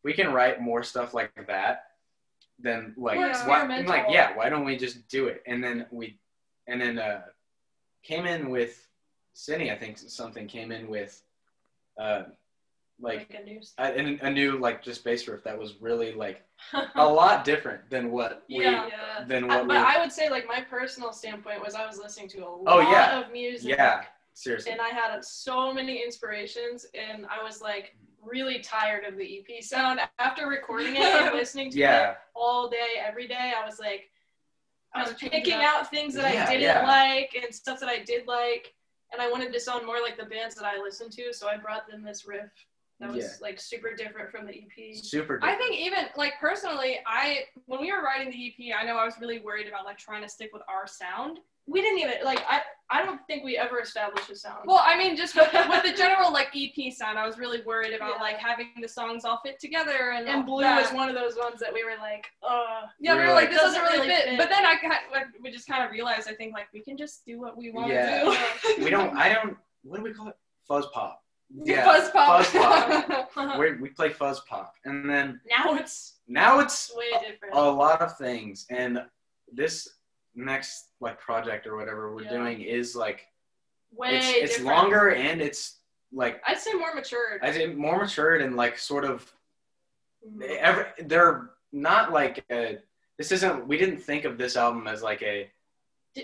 [0.03, 1.83] we can write more stuff like that
[2.59, 3.89] than like More why, experimental.
[3.91, 6.17] like yeah why don't we just do it and then we
[6.67, 7.21] and then uh
[8.03, 8.87] came in with
[9.33, 11.21] Cindy I think something came in with
[11.99, 12.23] uh
[13.01, 13.73] like a news.
[13.79, 16.43] a, a new like just bass riff that was really like
[16.95, 18.87] a lot different than what we Yeah.
[18.87, 19.23] yeah.
[19.25, 21.97] than I, what but we I would say like my personal standpoint was I was
[21.97, 23.19] listening to a lot Oh, yeah.
[23.21, 23.69] of music.
[23.77, 29.17] yeah seriously And I had so many inspirations, and I was like really tired of
[29.17, 33.53] the EP sound after recording it and listening to yeah it all day, every day.
[33.61, 34.09] I was like,
[34.95, 36.87] I was Gotta change it picking out things that Yeah, I didn't yeah.
[36.87, 38.73] like and stuff that I did like,
[39.11, 41.33] and I wanted to sound more like the bands that I listened to.
[41.33, 42.49] So I brought them this riff
[43.03, 43.29] that was Yeah.
[43.41, 44.95] like super different from the EP.
[44.95, 45.43] super Different.
[45.43, 49.05] I think even like personally, I when we were writing the EP, I know I
[49.05, 51.39] was really worried about like trying to stick with our sound.
[51.65, 52.61] We didn't even like I.
[52.89, 54.65] I don't think we ever established a sound.
[54.65, 57.93] Well, I mean, just with, with the general like EP sound, I was really worried
[57.93, 58.21] about Yeah.
[58.21, 60.79] like having the songs all fit together and and Blue that.
[60.79, 63.33] was one of those ones that we were like, uh, Yeah, we We were were
[63.33, 64.29] like, like, this doesn't doesn't really really fit.
[64.31, 64.37] fit.
[64.37, 66.97] But then I got, like, we just kind of realized, I think, like, we can
[66.97, 68.23] just do what we want to Yeah.
[68.77, 68.83] do.
[68.83, 70.37] we don't I don't what do we call it
[70.67, 71.22] fuzz pop
[71.63, 72.45] Yeah, Fuzz pop.
[72.45, 73.57] Fuzz pop.
[73.59, 77.53] we we play fuzz pop, and then Now it's now it's way different.
[77.55, 79.03] a lot of things, and
[79.51, 79.87] this
[80.35, 82.29] next like project or whatever we're Yeah.
[82.37, 83.27] doing is like
[83.95, 84.65] way it's it's different.
[84.77, 85.79] longer and it's
[86.11, 87.41] like I'd say more matured.
[87.43, 89.31] I think more matured and like sort of
[90.25, 90.41] Mm-hmm.
[90.57, 92.77] every they're not like a,
[93.17, 95.51] this isn't we didn't think of this album as like a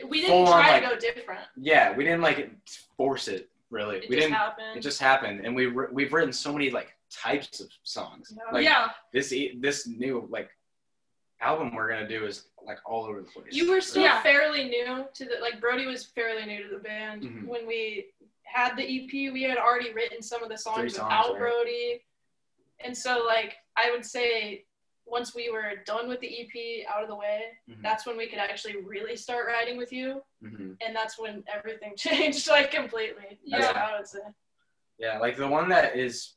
[0.08, 1.42] We didn't full on, try like- to go different.
[1.58, 2.50] yeah we didn't like
[2.96, 4.78] force it really It we just didn't happened.
[4.78, 8.52] it just happened and we wr- we've written so many like types of songs Yeah.
[8.52, 8.90] like yeah.
[9.14, 10.50] this e- this new like
[11.42, 14.22] album we're gonna do is like all over the place You were still Yeah.
[14.22, 17.46] fairly new to the like Brody was fairly new to the band Mhm.
[17.46, 18.08] when we
[18.44, 19.30] had the EP.
[19.32, 21.40] We had already written some of the songs songs, without right?
[21.40, 22.04] Brody,
[22.80, 24.66] and so like I would say
[25.10, 27.82] once we were done with the EP out of the way, Mhm.
[27.82, 30.78] that's when we could actually really start writing with you, Mhm.
[30.82, 33.40] and that's when everything changed like completely.
[33.44, 33.72] Yeah.
[33.92, 34.20] I would say.
[34.98, 36.36] yeah like the one that is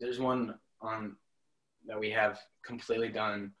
[0.00, 1.16] there's one on
[1.86, 3.52] that we have completely done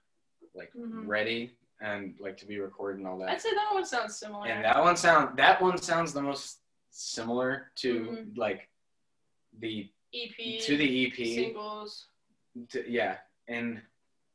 [0.54, 1.06] like Mhm.
[1.06, 4.46] ready and like to be recorded and all that I'd say that one sounds similar.
[4.48, 8.36] and that one sound that one sounds the most similar to Mhm.
[8.38, 8.68] like
[9.58, 12.08] the EP to the EP singles
[12.70, 13.18] to- yeah
[13.48, 13.82] and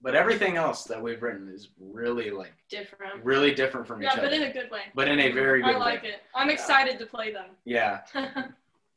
[0.03, 3.23] but everything else that we've written is really like different.
[3.23, 4.81] really different from Yeah, each other Yeah, but in a good way.
[4.93, 5.75] but in a very good way.
[5.75, 6.21] I like way it.
[6.35, 7.45] I'm excited to play them.
[7.65, 8.01] yeah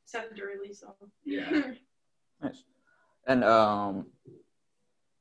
[0.04, 0.90] Except to release them.
[1.24, 1.62] yeah
[2.42, 2.64] Nice.
[3.26, 4.06] And um,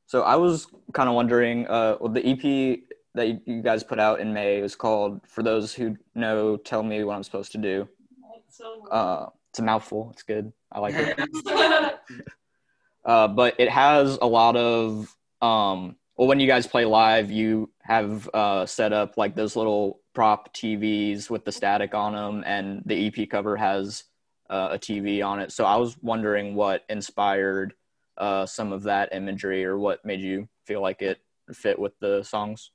[0.06, 2.80] so I was kind of wondering, uh, well, the EP
[3.16, 6.84] that you- you guys put out in May is called, for those who know, tell
[6.84, 7.88] me what I'm supposed to do.
[8.50, 10.10] So Uh, it's a mouthful.
[10.12, 10.52] It's good.
[10.72, 12.00] I like it.
[13.06, 15.16] Uh, but it has a lot of
[15.46, 20.00] um, well, when you guys play live, you have uh, set up like those little
[20.14, 24.06] prop TVs with the static on them, and the EP cover has
[24.50, 25.52] uh, a TV on it.
[25.52, 27.74] So I was wondering what inspired
[28.18, 31.20] uh, some of that imagery, or what made you feel like it
[31.54, 32.72] fit with the songs.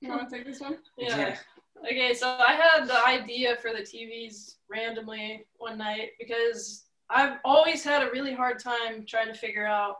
[0.00, 0.78] You want to take this one?
[0.96, 1.36] yeah.
[1.84, 7.84] Okay, so I had the idea for the TVs randomly one night because I've always
[7.84, 9.96] had a really hard time trying to figure out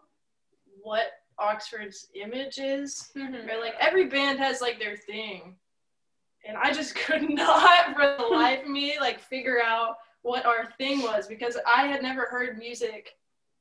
[0.83, 1.07] what
[1.39, 3.11] Oxford's image is.
[3.17, 3.49] Mhm.
[3.53, 5.57] Or like every band has like their thing.
[6.47, 10.71] And I just could not for the life of me like figure out what our
[10.79, 13.11] thing was because I had never heard music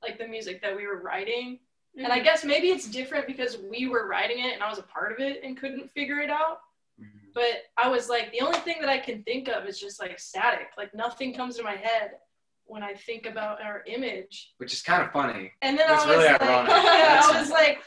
[0.02, 1.60] like the music that we were writing.
[1.98, 4.84] And I guess maybe it's different because we were writing it and I was a
[4.84, 6.60] part of it and couldn't figure it out.
[7.02, 7.34] Mhm.
[7.34, 10.20] But I was like, the only thing that I can think of is just like
[10.20, 10.68] static.
[10.78, 12.12] Like nothing comes to my head
[12.68, 14.54] when I think about our image.
[14.58, 16.72] which is kind of funny And then That's I was really like, ironic.
[16.72, 17.80] yeah, I was like,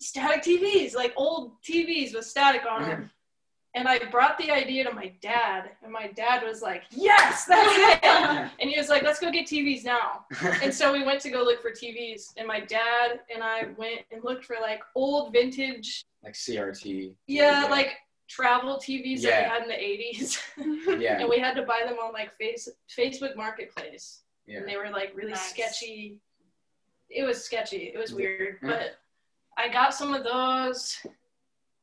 [0.00, 2.90] static TVs, like old TVs with static on them.
[2.90, 3.06] Mm-hmm.
[3.74, 7.70] And I brought the idea to my dad, and my dad was like, "Yes, that's
[7.70, 10.24] it!" and he was like, "Let's go get TVs now."
[10.62, 14.00] And so we went to go look for TVs, and my dad and I went
[14.10, 19.62] and looked for like old vintage, like CRT yeah, like travel TVs that we had
[19.62, 20.38] in the 80s.
[21.00, 24.22] yeah and we had to buy them on like face Facebook Marketplace.
[24.46, 25.50] yeah And they were like really Nice.
[25.50, 26.18] sketchy.
[27.10, 27.90] It was sketchy.
[27.94, 28.16] It was Yeah.
[28.16, 28.56] weird.
[28.62, 28.68] Yeah.
[28.70, 28.98] But
[29.56, 30.98] I got some of those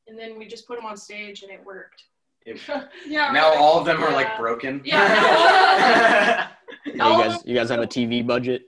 [0.07, 2.03] and then we just put them on stage and it worked.
[2.45, 2.59] It-
[3.07, 3.31] Yeah.
[3.31, 3.57] now right.
[3.57, 6.47] all of them are like broken Yeah.
[6.85, 8.67] Yeah, you guys, you guys have a TV budget.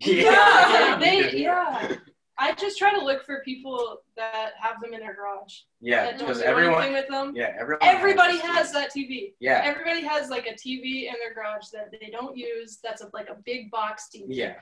[0.00, 1.96] Yeah, we they yeah.
[2.38, 5.54] I just try to look for people that have them in their garage.
[5.80, 7.32] yeah because everyone with them.
[7.36, 9.34] yeah everyone Everybody this has that TV.
[9.40, 12.78] yeah Everybody has like a TV in their garage that they don't use.
[12.82, 14.24] That's a, like a big box TV.
[14.28, 14.54] yeah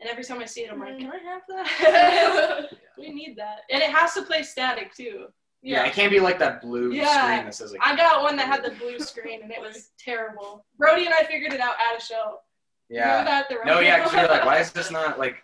[0.00, 1.00] And every time I see it, I'm like, Mm.
[1.00, 2.70] can I have that?
[2.98, 3.60] we need that.
[3.70, 5.26] And it has to play static too.
[5.62, 7.06] yeah it can't be like that blue Yeah.
[7.16, 9.90] screen that says like I got one that had the blue screen and it was
[9.98, 10.66] terrible.
[10.78, 12.40] Brody and I figured it out at a show.
[12.90, 13.48] Remember yeah that?
[13.48, 15.36] The no yeah because you're like why is this not like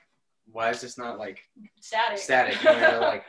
[0.52, 1.40] why is this not like
[1.80, 2.18] static?
[2.18, 3.24] static and we were like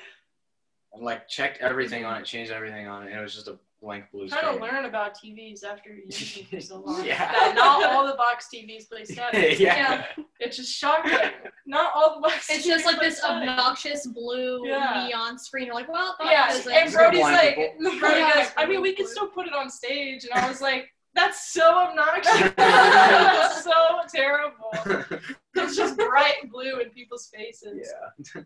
[0.93, 3.57] and like checked everything on it changed everything on it and it was just a
[3.81, 7.03] blank blue trying screen to learn about TVs after using them for so long.
[7.03, 7.31] Yeah.
[7.31, 9.59] That not all the box TVs play static.
[9.59, 10.05] yeah.
[10.39, 11.17] It's just shocking.
[11.65, 13.49] Not all the box It's TVs just like this static.
[13.49, 15.07] obnoxious blue Yeah.
[15.07, 15.65] neon screen.
[15.65, 17.55] You're like, well, Yeah, doesn't- and Brody's like.
[17.99, 20.25] Brody goes, I mean, we could still put it on stage.
[20.25, 22.51] And I was like, that's so obnoxious.
[22.57, 23.71] that's so
[24.13, 24.71] terrible.
[25.55, 27.89] It's just bright blue in people's faces.
[28.35, 28.41] yeah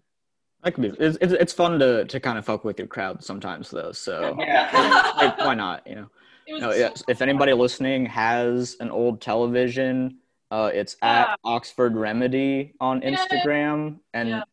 [0.63, 0.87] That could be.
[1.03, 3.91] It's, it's, it's fun to, to kind of fuck with your crowd sometimes, though.
[3.91, 5.85] So yeah like, why not?
[5.85, 6.07] You know.
[6.47, 6.89] It was No, yeah.
[7.07, 10.17] If anybody listening has an old television,
[10.51, 11.35] uh, it's at Yeah.
[11.43, 13.15] Oxford Remedy on Yeah.
[13.15, 14.43] Instagram, and Yeah.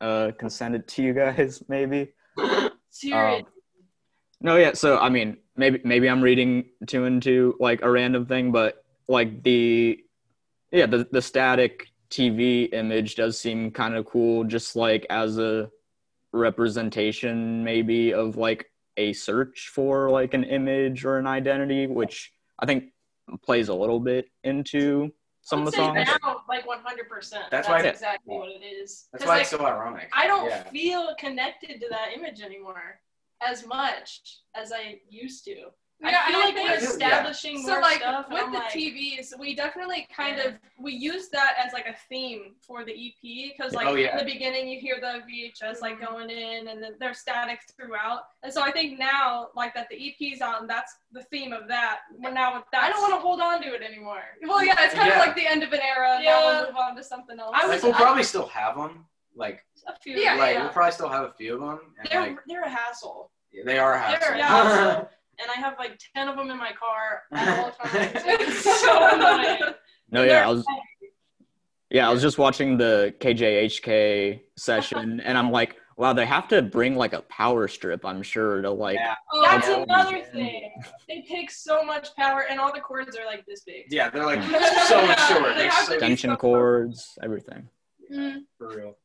[0.00, 2.12] uh, can send it to you guys maybe.
[2.90, 3.42] Serious.
[3.42, 3.46] Um,
[4.40, 4.72] no, yeah.
[4.74, 8.84] So I mean, maybe maybe I'm reading two and two like a random thing, but
[9.08, 10.02] like the
[10.76, 15.70] yeah, the the static TV image does seem kind of cool, just like as a
[16.32, 22.66] representation, maybe of like a search for like an image or an identity, which I
[22.66, 22.92] think
[23.42, 25.10] plays a little bit into
[25.40, 26.08] some of the songs.
[26.22, 27.08] now, like 100.
[27.08, 29.08] percent That's That's, why- exactly what it is.
[29.12, 30.10] That's 'Cause, why like, it's so ironic.
[30.12, 30.68] I don't Yeah.
[30.70, 33.00] feel connected to that image anymore
[33.40, 35.70] as much as I used to.
[35.98, 36.88] Yeah, I feel I like think- we're Yeah.
[36.90, 38.26] establishing So more like stuff.
[38.26, 40.44] and with the like, TVs, we definitely kind Yeah.
[40.44, 44.12] of we use that as like a theme for the EP because like Oh, yeah.
[44.12, 46.06] in the beginning you hear the VHS like Mhm.
[46.06, 49.96] going in and then there's static throughout, and so I think now like that the
[49.96, 52.00] EP's out and that's the theme of that.
[52.12, 52.84] We're now with that.
[52.84, 54.22] I don't want to hold on to it anymore.
[54.42, 55.20] Well, yeah, it's kind Yeah.
[55.20, 56.20] of like the end of an era.
[56.20, 56.30] Yeah.
[56.30, 56.60] Now Yeah.
[56.60, 57.52] we'll move on to something else.
[57.58, 59.06] I like we'll I- probably still have them.
[59.34, 60.16] Like, A few.
[60.16, 60.62] Yeah, like yeah.
[60.62, 63.30] we'll probably still have a few of them, and They're like they're a hassle.
[63.64, 64.18] they are a hassle.
[64.20, 65.10] They're a hassle.
[65.40, 68.10] and I have like ten of them in my car at all times.
[68.24, 69.74] It's so annoying.
[70.10, 70.64] No, And yeah, I was
[71.90, 76.60] yeah, I was just watching the KJHK session, and I'm like, wow, they have to
[76.62, 79.14] bring like a power strip, I'm sure, to like Yeah.
[79.32, 79.82] Oh, That's yeah.
[79.82, 80.72] another thing.
[81.08, 83.84] They take so much power, and all the cords are like this big.
[83.90, 84.42] Yeah, they're like
[84.88, 85.54] so much short.
[85.54, 87.68] They They're have so to be extension so- cords, everything.
[88.12, 88.42] Mm.
[88.58, 88.96] for real.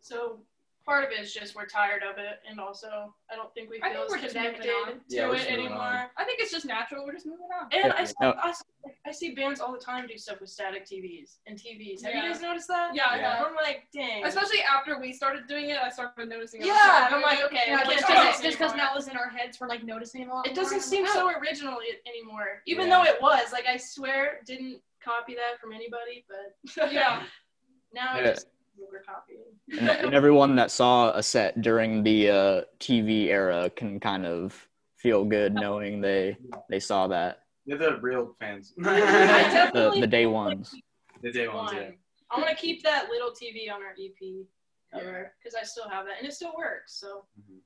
[0.00, 0.40] So
[0.84, 3.80] part of it is just we're tired of it, and also I don't think we
[3.82, 4.86] I feel think we're as just connected on.
[4.94, 5.78] to Yeah, it anymore.
[5.78, 6.06] on.
[6.16, 7.04] I think it's just natural.
[7.04, 7.68] We're just moving on.
[7.72, 8.04] And I, Yeah.
[8.04, 8.34] see, No.
[8.42, 8.64] I, see,
[9.06, 12.02] I see bands all the time do stuff with static TVs and TVs.
[12.02, 12.24] Have Yeah.
[12.24, 12.94] you guys noticed that?
[12.94, 13.20] Yeah, Yeah.
[13.40, 13.44] yeah.
[13.44, 14.24] I'm like, dang.
[14.24, 16.62] Especially after we started doing it, I started noticing.
[16.62, 17.68] Yeah, and I'm like, okay, it.
[17.68, 18.90] Yeah, can't oh, just because this just because anymore.
[18.92, 20.46] now it's in our heads, we're like noticing it a lot.
[20.46, 21.38] It doesn't seem so oh.
[21.40, 22.98] original anymore, even Yeah.
[23.04, 23.52] though it was.
[23.52, 27.22] Like I swear, didn't copy that from anybody, but Yeah.
[27.92, 28.20] now Yeah.
[28.20, 28.46] I just
[28.90, 29.40] we're copying.
[29.78, 34.68] And, and everyone that saw a set during the uh, TV era can kind of
[34.96, 36.36] feel good knowing they
[36.70, 38.74] they saw that They're the real fans.
[38.78, 40.74] The the day ones.
[41.22, 41.82] the day ones, yeah.
[41.84, 41.94] one.
[42.30, 44.46] I want to keep that little TV on our EP
[44.92, 46.94] cover because I still have that and it still works.
[46.94, 47.58] So Mhm.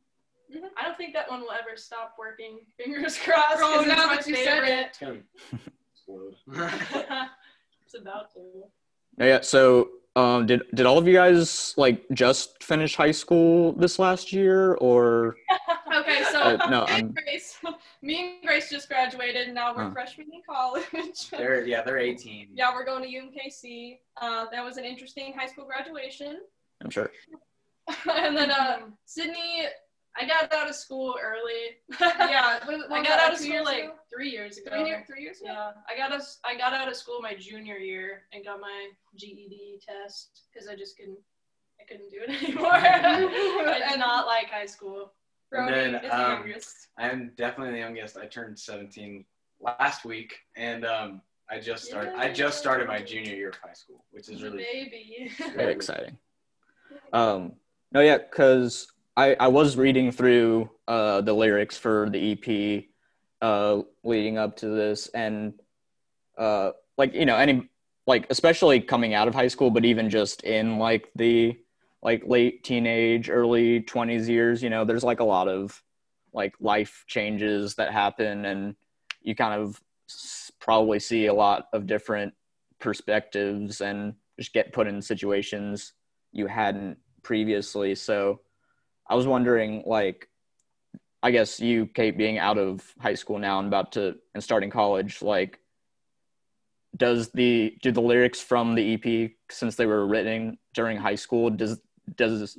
[0.57, 0.69] Mhm.
[0.77, 2.61] I don't think that one will ever stop working.
[2.77, 3.59] Fingers crossed.
[3.59, 4.87] Oh, 'cause it's now my that you said favorite.
[4.89, 5.23] It's gonna
[7.85, 8.41] it's about to.
[9.19, 9.41] Yeah.
[9.41, 14.33] So, um, did did all of you guys like just finish high school this last
[14.33, 15.37] year, or
[15.95, 17.59] Okay, so Uh, no, me and Grace,
[18.03, 19.91] me and Grace just graduated, and now we're Huh.
[19.93, 21.31] freshmen in college.
[21.31, 22.49] they're yeah, they're 18.
[22.55, 23.99] yeah, we're going to UMKC.
[24.21, 26.41] Uh, that was an interesting high school graduation.
[26.83, 27.11] I'm sure.
[28.11, 29.67] and then uh, Sydney,
[30.19, 31.77] I got out of school early.
[32.01, 33.95] yeah, was, I got out of school like ago?
[34.13, 34.71] Three years ago.
[34.71, 35.53] three, year, three years ago.
[35.53, 36.39] Yeah, I got us.
[36.45, 40.77] I got out of school my junior year and got my GED test because I
[40.77, 41.19] just couldn't.
[41.81, 42.73] I couldn't do it anymore.
[42.73, 45.13] I did not like high school.
[45.53, 46.89] And Brody then, is the um, youngest.
[46.99, 48.17] I'm definitely the youngest.
[48.17, 49.25] I turned 17
[49.61, 52.15] last week, and um, I just started.
[52.17, 55.31] I just started my junior year of high school, which is really Baby.
[55.55, 56.19] Very exciting.
[57.13, 57.53] Um,
[57.93, 62.85] no, yeah, because I I was reading through uh the lyrics for the EP,
[63.43, 65.55] uh, leading up to this, and
[66.39, 67.69] uh, like you know any
[68.07, 71.59] like especially coming out of high school, but even just in like the
[72.03, 75.83] like late teenage, early twenties years, you know, there's like a lot of
[76.33, 78.77] like life changes that happen, and
[79.23, 79.81] you kind of
[80.61, 82.35] probably see a lot of different
[82.79, 85.93] perspectives and just get put in situations
[86.33, 87.95] you hadn't previously.
[87.95, 88.41] So
[89.09, 90.29] I was wondering, like,
[91.27, 94.71] I guess you, Kate, being out of high school now and about to and starting
[94.71, 95.59] college, like,
[96.97, 101.51] does the do the lyrics from the EP since they were written during high school
[101.51, 101.81] does
[102.15, 102.57] does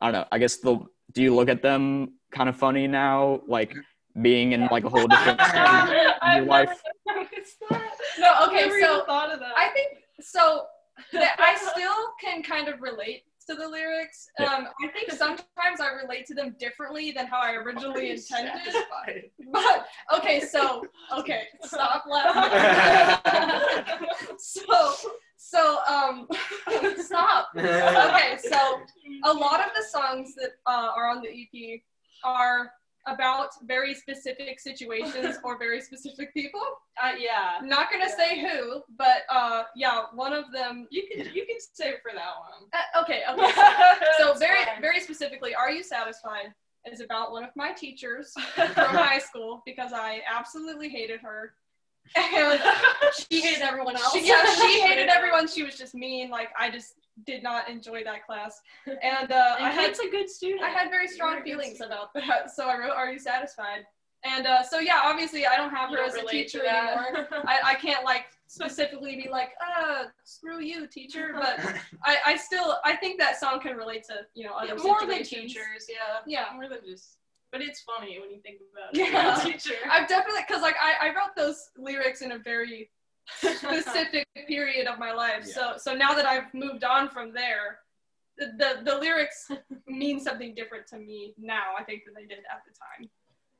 [0.00, 0.78] I don't know I guess the
[1.12, 3.74] do you look at them kind of funny now like
[4.22, 6.80] being in like a whole different stage in I've your life
[7.68, 7.92] that.
[8.18, 9.52] No, okay, Never so even thought of that.
[9.56, 10.66] I think so.
[11.12, 14.28] That I still can kind of relate to the lyrics.
[14.38, 14.46] Yeah.
[14.46, 18.74] Um, I think sometimes I relate to them differently than how I originally intended.
[19.52, 20.84] But okay, so
[21.16, 23.26] okay, stop laughing.
[24.38, 24.94] so
[25.36, 26.28] so um,
[26.98, 27.48] stop.
[27.56, 28.80] Okay, so
[29.24, 31.80] a lot of the songs that uh, are on the EP
[32.24, 32.72] are
[33.06, 36.60] about very specific situations or very specific people.
[37.02, 37.58] Uh, yeah.
[37.62, 40.86] Not gonna say who, but uh, yeah, one of them.
[40.90, 42.68] You can you can save for that one.
[42.72, 43.52] Uh, okay, okay.
[44.18, 46.52] So, so very very specifically, "Are You Satisfied?"
[46.90, 51.52] is about one of my teachers from high school because I absolutely hated her,
[52.16, 52.60] and
[53.14, 54.12] She hated everyone else.
[54.12, 55.46] she, yeah, she hated everyone.
[55.48, 56.30] She was just mean.
[56.30, 56.94] Like I just
[57.24, 60.62] did not enjoy that class, and uh, I And had Kate's a good student.
[60.62, 62.50] I had very strong feelings about that.
[62.54, 63.84] So I wrote, "Are you satisfied?"
[64.24, 67.28] And uh, so yeah, obviously I don't have her don't as a teacher anymore.
[67.46, 71.34] I, I can't like specifically be like, uh, screw you, teacher.
[71.38, 71.60] But
[72.04, 75.06] I, I still I think that song can relate to you know other Yeah, more
[75.06, 76.20] than teachers, yeah.
[76.26, 76.46] Yeah.
[76.54, 77.18] More than just.
[77.50, 79.10] But it's funny when you think about it.
[79.10, 79.40] Yeah.
[79.42, 79.76] teacher.
[79.90, 82.90] I've definitely because like I, I wrote those lyrics in a very
[83.36, 85.44] specific period of my life.
[85.44, 87.78] So so now that I've moved on from there,
[88.36, 89.50] the, the the lyrics
[89.86, 91.74] mean something different to me now.
[91.78, 93.10] I think than they did at the time.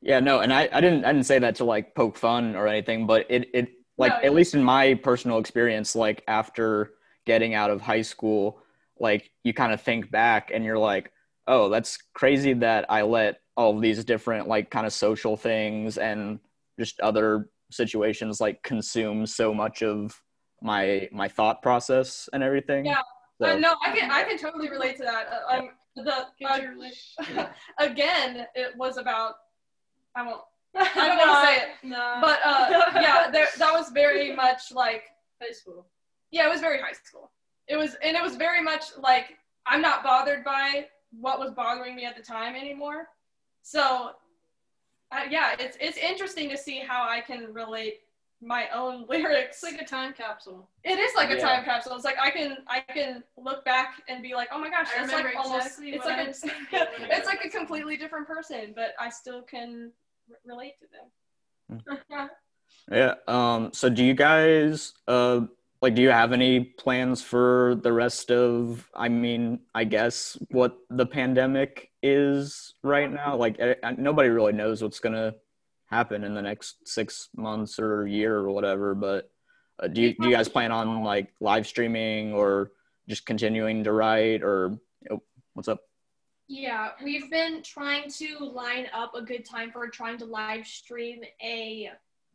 [0.00, 2.68] Yeah, no, and I, I didn't I didn't say that to like poke fun or
[2.68, 6.92] anything, but it it like No, at least in my personal experience, like after
[7.26, 8.62] getting out of high school,
[8.98, 11.12] like you kind of think back and you're like,
[11.46, 16.38] oh, that's crazy that I let all these different like kind of social things and
[16.78, 20.20] just other situations like consume so much of
[20.62, 22.86] my my thought process and everything.
[22.86, 23.02] Yeah.
[23.40, 25.26] So, Uh, no, I can I can totally relate to that.
[25.32, 26.74] Uh, um, the uh, your
[27.78, 29.34] again, it was about
[30.16, 30.40] I won't
[30.76, 32.20] I don't want to say it, Nah.
[32.20, 35.04] but uh, yeah, there, that was very much like
[35.42, 35.86] high school.
[36.30, 37.30] yeah, it was very high school.
[37.68, 41.94] It was, and it was very much like I'm not bothered by what was bothering
[41.96, 43.08] me at the time anymore.
[43.62, 44.10] So,
[45.12, 48.00] uh, yeah, it's it's interesting to see how I can relate
[48.40, 49.62] my own lyrics.
[49.62, 50.68] It's like a time capsule.
[50.84, 51.94] It is like a time capsule.
[51.94, 55.00] It's like I can I can look back and be like, oh my gosh, I
[55.00, 57.48] that's remember like almost exactly it's what like I a was thinking it's like a
[57.48, 59.92] completely different person, but I still can
[60.30, 60.86] r- relate to
[61.78, 62.28] them.
[62.90, 63.14] Yeah.
[63.26, 63.70] Um.
[63.74, 65.40] So, do you guys uh
[65.80, 68.88] like do you have any plans for the rest of?
[68.94, 73.36] I mean, I guess what the pandemic is right now.
[73.36, 75.34] Like, eh, eh, nobody really knows what's gonna
[75.86, 78.94] happen in the next six months or year or whatever.
[78.94, 79.30] But
[79.80, 82.72] uh, do you do you guys plan on like live streaming or
[83.08, 84.78] just continuing to write or
[85.10, 85.22] oh,
[85.54, 85.80] what's up?
[86.48, 91.20] Yeah, we've been trying to line up a good time for trying to live stream
[91.42, 91.90] a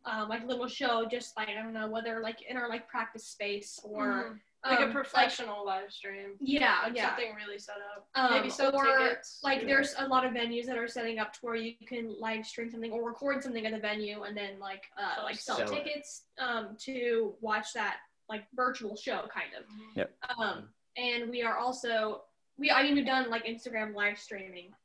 [0.06, 3.24] um, like little show, just like I don't know whether like in our like practice
[3.26, 6.36] space or like um, a professional live stream.
[6.40, 7.08] yeah, Like yeah.
[7.10, 8.06] something really set up.
[8.14, 9.40] Um, Maybe sell or, tickets.
[9.42, 9.66] Like Yeah.
[9.66, 12.70] there's a lot of venues that are setting up to where you can live stream
[12.70, 15.74] something or record something at the venue and then like uh, like sell Sell it.
[15.84, 17.96] tickets um, to watch that
[18.28, 19.64] like virtual show kind of.
[19.96, 20.10] Yep.
[20.38, 22.22] Um, and we are also
[22.56, 24.83] we I mean we've done like Instagram live streaming a couple times.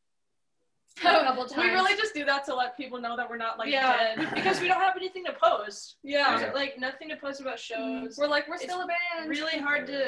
[1.57, 4.29] We really just do that to let people know that we're not like yeah, dead.
[4.35, 5.97] because we don't have anything to post.
[6.03, 8.17] yeah, There's like nothing to post about shows.
[8.17, 9.29] we're like we're It's still a band.
[9.29, 10.07] really hard to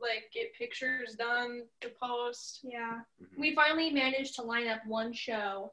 [0.00, 2.60] like get pictures done to post.
[2.64, 3.00] Yeah.
[3.22, 3.38] Mhm.
[3.38, 5.72] We finally managed to line up one show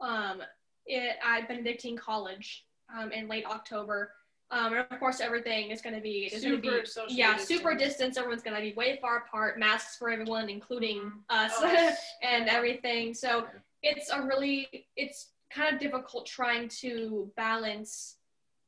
[0.00, 0.42] um,
[0.86, 4.12] it, at Benedictine College um, in late October.
[4.52, 7.18] Um, and of course, everything is going to be is going to Super be socially
[7.18, 7.48] yeah distanced.
[7.48, 8.16] super distance.
[8.16, 9.58] Everyone's going to be way far apart.
[9.58, 11.90] Masks for everyone, including us, Oh,
[12.22, 13.12] and everything.
[13.14, 13.46] So
[13.82, 18.16] it's a really it's kind of difficult trying to balance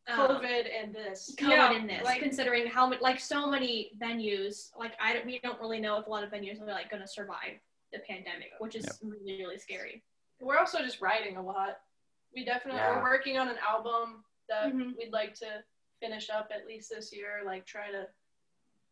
[0.09, 1.35] um, COVID and this.
[1.39, 5.27] COVID Yeah, in this, like- considering how many, like so many venues, like I don't,
[5.27, 7.61] we don't really know if a lot of venues are like going to survive
[7.93, 8.95] the pandemic, which is Yep.
[9.03, 10.03] really, really scary.
[10.41, 11.79] We're also just writing a lot.
[12.35, 12.97] We definitely Yeah.
[12.97, 14.97] we're working on an album that Mhm.
[14.97, 15.65] we'd like to
[16.01, 17.43] finish up at least this year.
[17.45, 18.09] Like try to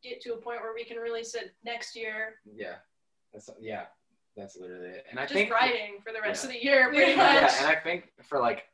[0.03, 2.41] get to a point where we can release it next year.
[2.45, 2.77] Yeah,
[3.33, 3.87] that's yeah,
[4.37, 5.07] that's literally it.
[5.11, 6.49] And I Just think writing for the rest Yeah.
[6.49, 7.17] of the year, pretty Yeah.
[7.17, 7.35] much.
[7.53, 8.69] Yeah, and I think for like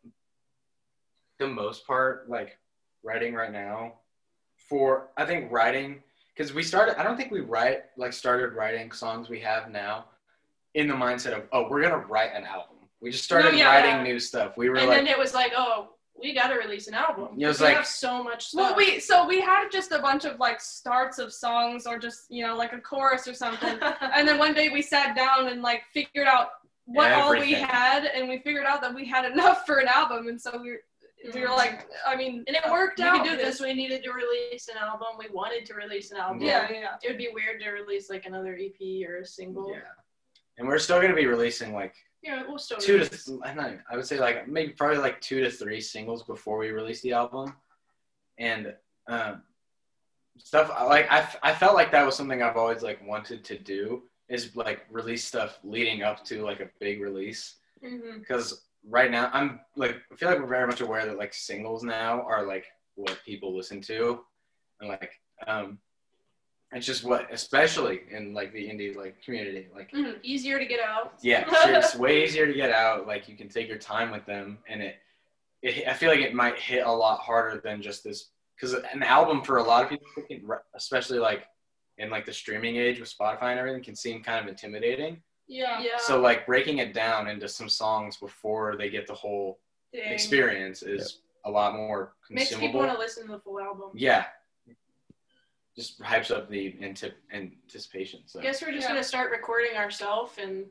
[1.39, 2.59] the most part, like
[3.03, 4.01] writing right now,
[4.57, 6.03] for I think writing
[6.35, 6.99] because we started.
[6.99, 10.09] I don't think we write like started writing songs we have now
[10.75, 12.89] in the mindset of oh we're gonna write an album.
[13.01, 14.03] We just started No, yeah, writing yeah.
[14.13, 14.57] new stuff.
[14.57, 17.29] We were and like then it was like, oh, we got to release an album.
[17.39, 18.61] It was we like- have so much stuff.
[18.61, 22.27] Well, we so we had just a bunch of like starts of songs or just
[22.31, 25.63] you know like a chorus or something, and then one day we sat down and
[25.63, 26.51] like figured out
[26.85, 30.29] what all we had, and we figured out that we had enough for an album,
[30.29, 30.81] and so we were,
[31.33, 33.61] we were like, I mean, and it worked we out can do because this.
[33.61, 35.09] we needed to release an album.
[35.19, 36.43] We wanted to release an album.
[36.43, 36.95] Yeah, yeah.
[37.03, 39.71] It would be weird to release like another EP or a single.
[39.71, 39.81] yeah,
[40.59, 43.83] and we're still gonna be releasing like Yeah, we'll still two to th- not even-
[43.91, 47.13] I would say like maybe probably like two to three singles before we release the
[47.13, 47.55] album,
[48.39, 48.75] and
[49.09, 49.43] um,
[50.39, 53.59] stuff like I, f- I felt like that was something I've always like wanted to
[53.59, 57.57] do is like release stuff leading up to like a big release.
[58.21, 61.83] Because right now I'm like I feel like we're very much aware that like singles
[61.83, 64.21] now are like what people listen to.
[64.81, 65.11] And like
[65.49, 65.79] um
[66.73, 70.19] it's just what especially in like the indie like community like Mhm.
[70.23, 71.15] Easier to get out.
[71.23, 71.45] yeah,
[71.79, 73.07] it's way easier to get out.
[73.07, 74.97] Like you can take your time with them, and it,
[75.63, 79.03] it I feel like it might hit a lot harder than just this because an
[79.03, 80.43] album for a lot of people, can,
[80.75, 81.45] especially like
[81.99, 85.21] in like the streaming age with Spotify and everything, can seem kind of intimidating.
[85.47, 85.81] yeah.
[85.81, 85.99] Yeah.
[85.99, 89.59] So like breaking it down into some songs before they get the whole
[89.93, 90.13] Dang.
[90.13, 93.91] experience is a lot more Makes people want to listen to the full album.
[93.95, 94.27] yeah,
[95.77, 98.21] just hypes up the antip- anticipation.
[98.27, 98.89] So I guess we're just Yeah.
[98.89, 100.67] gonna start recording ourselves and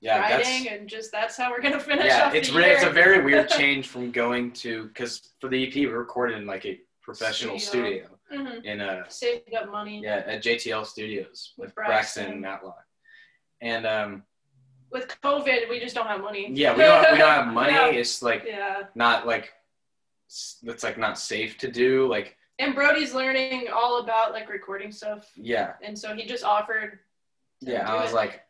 [0.00, 2.26] yeah, that's writing, and just that's how we're gonna finish yeah.
[2.26, 5.66] off It's the re- it's a very weird change from going to because for the
[5.66, 8.04] EP we recorded in like a professional Studio.
[8.04, 8.64] studio, Mhm.
[8.64, 10.00] in a saving up money.
[10.02, 12.32] yeah at JTL Studios with With Braxton, Braxton.
[12.32, 12.84] and Matlock,
[13.62, 14.22] and um
[14.90, 16.50] With COVID, we just don't have money.
[16.52, 17.72] yeah we don't we don't have money.
[17.72, 17.86] Yeah.
[17.88, 18.84] It's like Yeah.
[18.94, 19.52] not like
[20.28, 24.90] s- it's like not safe to do like And Brody's learning all about like recording
[24.92, 26.98] stuff, yeah and so he just offered.
[27.64, 28.16] to yeah do I was it.
[28.16, 28.42] like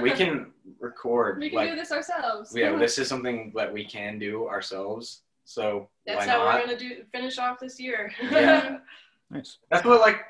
[0.00, 2.52] we can record We can like do this ourselves.
[2.54, 6.66] yeah this is something that we can do ourselves so That's why how not we're
[6.66, 8.12] gonna do finish off this year.
[8.22, 8.78] Yeah.
[9.28, 9.58] Nice.
[9.72, 10.20] that's what like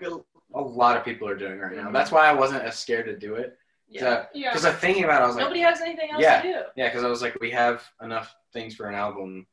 [0.55, 3.15] a lot of people are doing right now that's why I wasn't as scared to
[3.19, 3.59] do it
[3.91, 4.25] yeah.
[4.33, 4.51] Yeah.
[4.51, 6.41] because I'm thinking about it I was like Nobody has anything else Yeah.
[6.41, 6.59] to do.
[6.77, 9.47] yeah because I was like we have enough things for an album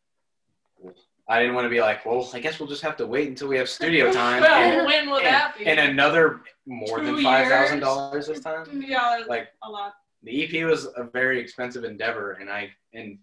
[1.27, 3.47] I didn't want to be like well I guess we'll just have to wait until
[3.47, 5.65] we have studio time Well, and, when will and- that be?
[5.65, 9.93] and another more than five thousand dollars this time yeah, like a lot.
[10.23, 13.17] the EP was a very expensive endeavor, and I and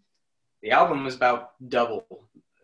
[0.62, 2.06] the album was about double.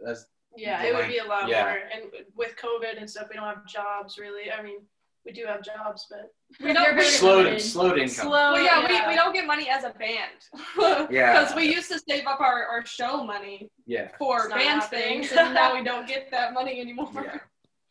[0.06, 0.26] As
[0.56, 1.62] yeah, it would be a lot yeah.
[1.64, 1.78] more.
[1.94, 4.50] And with COVID and stuff, we don't have jobs really.
[4.50, 4.80] I mean,
[5.26, 6.30] we do have jobs, but
[6.64, 7.60] We don't- They're very slowed limited.
[7.64, 8.08] slowed income.
[8.26, 8.52] Slow.
[8.52, 10.40] Well, yeah, We, we don't get money as a band.
[11.10, 11.40] Yeah.
[11.40, 15.32] Because we used to save up our, our show money Yeah, for It's band things,
[15.38, 17.10] and now we don't get that money anymore.
[17.14, 17.38] yeah,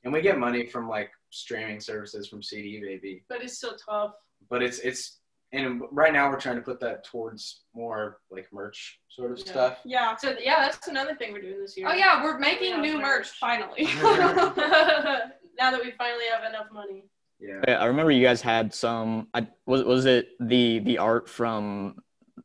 [0.03, 4.13] and we get money from like streaming services from CD Baby, But it's still tough.
[4.49, 5.19] but it's it's
[5.51, 9.51] and right now we're trying to put that towards more like merch sort of Yeah.
[9.51, 9.77] stuff.
[9.85, 10.15] Yeah.
[10.17, 11.87] So yeah, that's another thing we're doing this year.
[11.89, 13.29] Oh yeah, we're making have new merch merch.
[13.39, 13.87] finally.
[15.57, 17.05] now that we finally have enough money.
[17.39, 19.27] Yeah, Yeah, I remember you guys had some.
[19.33, 21.95] I, was was it the the art from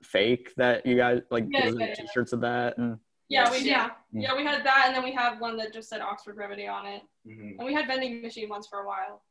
[0.03, 1.47] Fake that you guys like?
[1.49, 2.05] Yeah, was yeah, it yeah.
[2.05, 3.67] T-shirts of that and yeah, we did.
[3.69, 3.91] Yeah.
[4.13, 6.85] Yeah, we had that, and then we had one that just said Oxford Remedy on
[6.85, 9.23] it, hmm and we had vending machine ones for a while.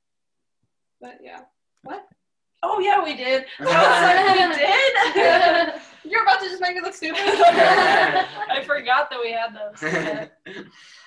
[1.01, 1.41] But yeah,
[2.61, 3.45] Oh yeah, we did.
[3.59, 3.65] we
[5.15, 5.73] did.
[6.05, 7.19] you're about to just make me look stupid.
[7.21, 9.79] I forgot that we had those.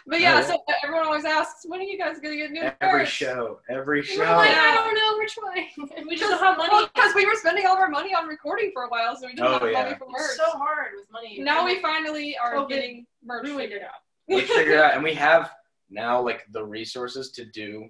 [0.06, 3.00] But yeah, Oh, so everyone always asks, when are you guys gonna get new every
[3.00, 3.08] merch?
[3.12, 4.18] show, every show.
[4.18, 4.36] We're show.
[4.36, 6.04] like, I don't know which way.
[6.08, 6.88] We just don't have money.
[6.92, 9.34] because we were spending all of our money on recording for a while, so we
[9.34, 9.82] didn't Oh, have yeah.
[9.84, 10.22] money for merch.
[10.22, 11.38] It's so hard with money.
[11.38, 13.84] now we finally are COVID getting merch ruined figured it.
[13.84, 13.92] out.
[14.28, 15.52] we figured out, and we have
[15.88, 17.88] now like the resources to do uh,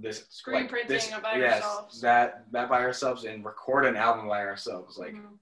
[0.00, 2.00] this Screen like, printing this, by yes, ourselves.
[2.00, 4.98] that that by ourselves and record an album by ourselves.
[4.98, 5.38] Like, Mhm.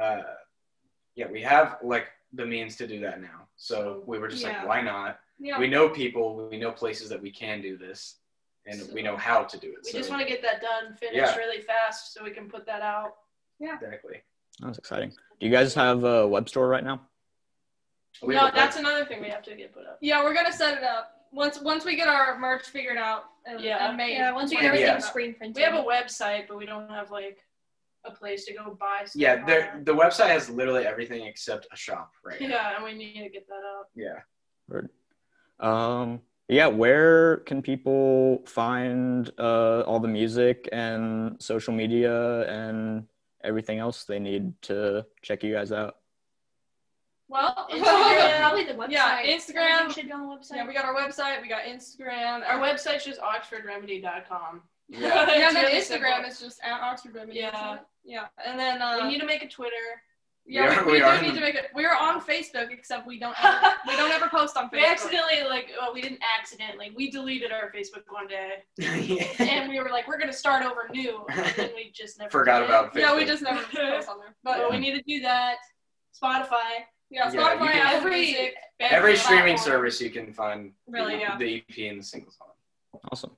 [0.00, 0.22] uh,
[1.14, 3.48] yeah, we have like the means to do that now.
[3.56, 4.58] So So, we were just yeah.
[4.58, 5.20] like, why not?
[5.38, 5.58] Yeah.
[5.58, 8.16] We know people, we know places that we can do this,
[8.66, 9.80] and we know how to do it.
[9.84, 11.36] We so, just want to get that done, finished Yeah.
[11.36, 13.16] really fast, so we can put that out.
[13.58, 14.22] Yeah, exactly.
[14.60, 15.10] that's exciting.
[15.38, 17.06] Do you guys have a web store right now?
[18.22, 19.98] We no, that's another thing we have to get put up.
[20.00, 23.60] yeah, we're gonna set it up once once we get our merch figured out and,
[23.60, 23.88] Yeah.
[23.88, 24.12] and made.
[24.14, 24.98] Yeah, once you get everything Yeah.
[24.98, 25.56] screen printed.
[25.56, 27.38] We have a website, but we don't have like
[28.04, 29.20] a place to go buy stuff.
[29.20, 29.34] yeah.
[29.34, 29.46] on.
[29.46, 32.48] there- The website has literally everything except a shop right now.
[32.48, 33.90] Yeah, and we need to get that up.
[33.94, 34.20] Yeah.
[34.70, 34.90] Or,
[35.60, 43.06] um, yeah, where can people find uh, all the music and social media and
[43.44, 45.96] everything else they need to check you guys out?
[47.30, 48.90] Well, Instagram, probably the website.
[48.90, 49.70] Yeah, Instagram.
[49.80, 50.56] Everything should be on the website.
[50.56, 52.42] yeah, we got our website, we got Instagram.
[52.46, 54.62] Our website's just oxfordremedy.com.
[54.88, 54.98] Yeah.
[55.00, 56.30] yeah, and then really Instagram simple.
[56.30, 57.38] is just at Oxford Remedy.
[57.38, 57.78] Yeah.
[58.04, 59.74] Yeah, and then uh, we need to make a Twitter.
[60.46, 61.32] yeah, We we, are- we we do are.
[61.32, 61.66] need to make it.
[61.74, 64.72] We're on Facebook, except we don't ever, we don't ever post on Facebook.
[64.72, 66.92] We accidentally like well, we didn't accidentally.
[66.96, 69.26] We deleted our Facebook one day, Yeah.
[69.38, 72.68] and we were like, we're gonna start over new, and we just never Forgot did.
[72.70, 72.98] about Facebook.
[73.00, 74.34] Yeah, we just never post on there.
[74.42, 75.56] But But we need to do that.
[76.20, 79.72] Spotify, yeah, Yeah, you Spotify, can- every Music, Every streaming platform.
[79.74, 81.36] service you can find Really, yeah.
[81.36, 82.48] the EP and the singles on.
[83.12, 83.36] Awesome.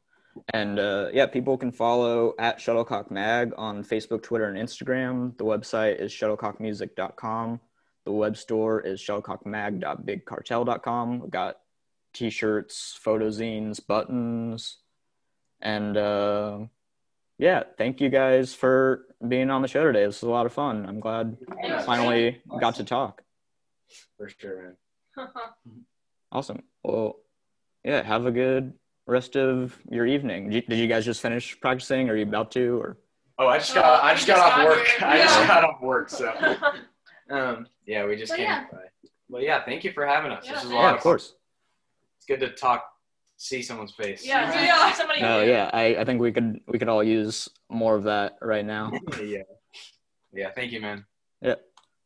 [0.55, 5.37] And uh, yeah, people can follow at Shuttlecock Mag on Facebook, Twitter, and Instagram.
[5.37, 7.61] The website is shuttlecockmusic.com.
[8.05, 11.21] The web store is shuttlecockmag.bigcartel.com.
[11.21, 11.57] We've got
[12.15, 14.79] t-shirts, photo zines, buttons,
[15.61, 16.59] and uh,
[17.39, 20.05] yeah, thank you guys for being on the show today.
[20.05, 20.87] This was a lot of fun.
[20.87, 21.83] I'm glad we Yeah.
[21.83, 23.23] finally got to talk.
[24.17, 24.77] For sure,
[25.17, 25.29] man.
[26.33, 26.63] Awesome.
[26.83, 27.17] Well,
[27.85, 28.73] yeah, have a good
[29.07, 30.49] rest of your evening.
[30.49, 32.09] Did you- did you guys just finish practicing?
[32.09, 32.81] Are you about to?
[32.81, 32.99] Or
[33.39, 34.87] Oh, I just Oh, got I we just just got off got work.
[34.87, 34.97] here.
[35.09, 35.47] I just Yeah.
[35.49, 36.33] got off work, so
[37.31, 38.65] um yeah, we just But came yeah.
[38.73, 38.79] by.
[39.29, 40.45] Well, yeah, thank you for having us.
[40.47, 40.83] Yeah, this is a thanks.
[40.83, 41.35] lot yeah, of course.
[42.19, 42.85] It's good to talk,
[43.37, 44.25] see someone's face.
[44.25, 44.65] Yeah, Yeah.
[44.65, 44.93] yeah.
[44.93, 45.21] Somebody.
[45.23, 48.65] No, yeah, I, I think we could we could all use more of that right
[48.65, 48.93] now.
[49.23, 49.43] yeah.
[50.33, 50.51] Yeah.
[50.55, 51.05] Thank you, man.
[51.43, 51.57] Yeah.